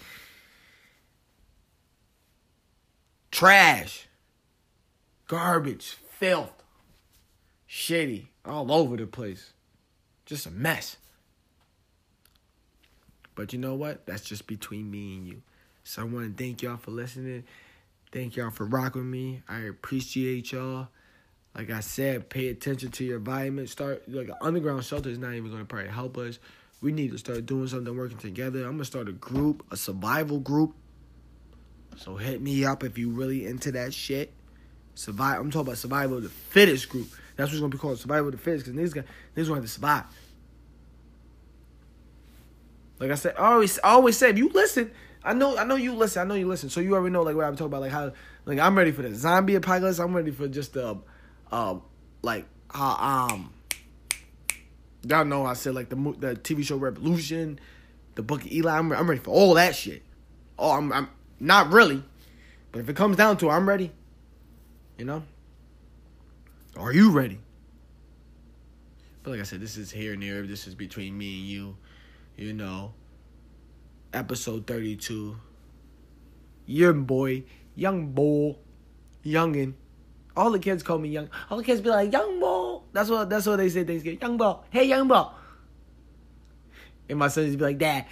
[3.31, 4.09] trash,
[5.29, 6.61] garbage, filth,
[7.69, 9.53] shitty, all over the place.
[10.25, 10.97] Just a mess.
[13.35, 14.05] But you know what?
[14.05, 15.41] That's just between me and you.
[15.83, 17.43] So I want to thank y'all for listening.
[18.11, 19.41] Thank y'all for rocking me.
[19.47, 20.89] I appreciate y'all.
[21.55, 23.69] Like I said, pay attention to your environment.
[23.69, 26.39] Start like an underground shelter is not even going to probably help us.
[26.81, 28.63] We need to start doing something, working together.
[28.65, 30.73] I'm gonna start a group, a survival group.
[31.97, 34.33] So hit me up if you really into that shit.
[34.95, 35.39] Survive.
[35.39, 37.07] I'm talking about survival of the fittest group.
[37.35, 39.05] That's what's gonna be called survival of the fittest because niggas got
[39.37, 40.05] niggas gonna to survive.
[43.01, 44.91] Like I said, I always I always say if you listen,
[45.23, 46.21] I know I know you listen.
[46.21, 46.69] I know you listen.
[46.69, 47.81] So you already know like what I'm talking about.
[47.81, 48.11] Like how
[48.45, 49.97] like I'm ready for the zombie apocalypse.
[49.97, 50.99] I'm ready for just the
[51.51, 51.81] um
[52.21, 52.45] like
[52.75, 53.51] uh, um
[55.03, 57.59] y'all know I said like the the TV show Revolution,
[58.13, 58.77] the Book of Eli.
[58.77, 60.03] I'm I'm ready for all that shit.
[60.59, 62.03] Oh, I'm I'm not really,
[62.71, 63.91] but if it comes down to it, I'm ready.
[64.99, 65.23] You know.
[66.77, 67.39] Are you ready?
[69.23, 70.43] But like I said, this is here and there.
[70.43, 71.77] This is between me and you.
[72.37, 72.93] You know.
[74.13, 75.37] Episode 32.
[76.65, 77.43] Young boy.
[77.75, 78.55] Young boy.
[79.25, 79.73] Youngin.
[80.35, 81.29] All the kids call me young.
[81.49, 82.79] All the kids be like, young boy.
[82.93, 84.19] That's what that's what they say Thanksgiving.
[84.21, 84.55] Young boy.
[84.69, 85.25] Hey young boy.
[87.09, 88.05] And my son just be like, Dad.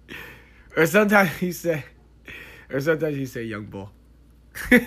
[0.76, 1.84] or sometimes he say
[2.70, 3.88] or sometimes he say young boy.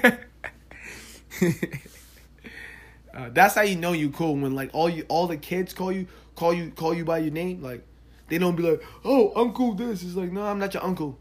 [3.15, 5.89] Uh, that's how you know you cool when like all you all the kids call
[5.89, 6.05] you
[6.35, 7.81] call you call you by your name like
[8.27, 11.17] they don't be like oh uncle this it's like no I'm not your uncle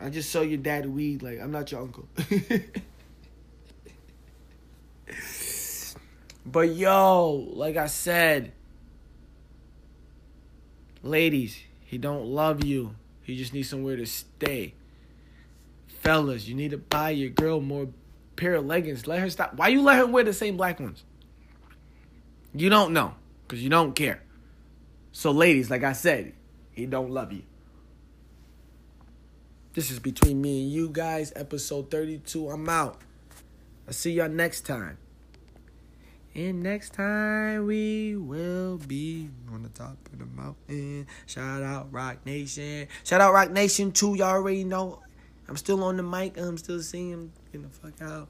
[0.00, 2.08] I just saw your dad weed like I'm not your uncle
[6.46, 8.52] but yo like I said
[11.02, 14.74] ladies he don't love you he just needs somewhere to stay
[15.86, 17.88] fellas you need to buy your girl more
[18.36, 19.06] pair of leggings.
[19.06, 19.54] Let her stop.
[19.54, 21.04] Why you let her wear the same black ones?
[22.54, 24.22] You don't know because you don't care.
[25.12, 26.32] So, ladies, like I said,
[26.72, 27.42] he don't love you.
[29.74, 32.50] This is between me and you guys, episode 32.
[32.50, 33.00] I'm out.
[33.86, 34.98] I'll see y'all next time.
[36.34, 41.06] And next time we will be on the top of the mountain.
[41.26, 42.88] Shout out Roc Nation.
[43.04, 44.14] Shout out Roc Nation too.
[44.14, 45.02] Y'all already know
[45.46, 46.38] I'm still on the mic.
[46.38, 47.32] I'm still singing.
[47.52, 48.28] Get the fuck out.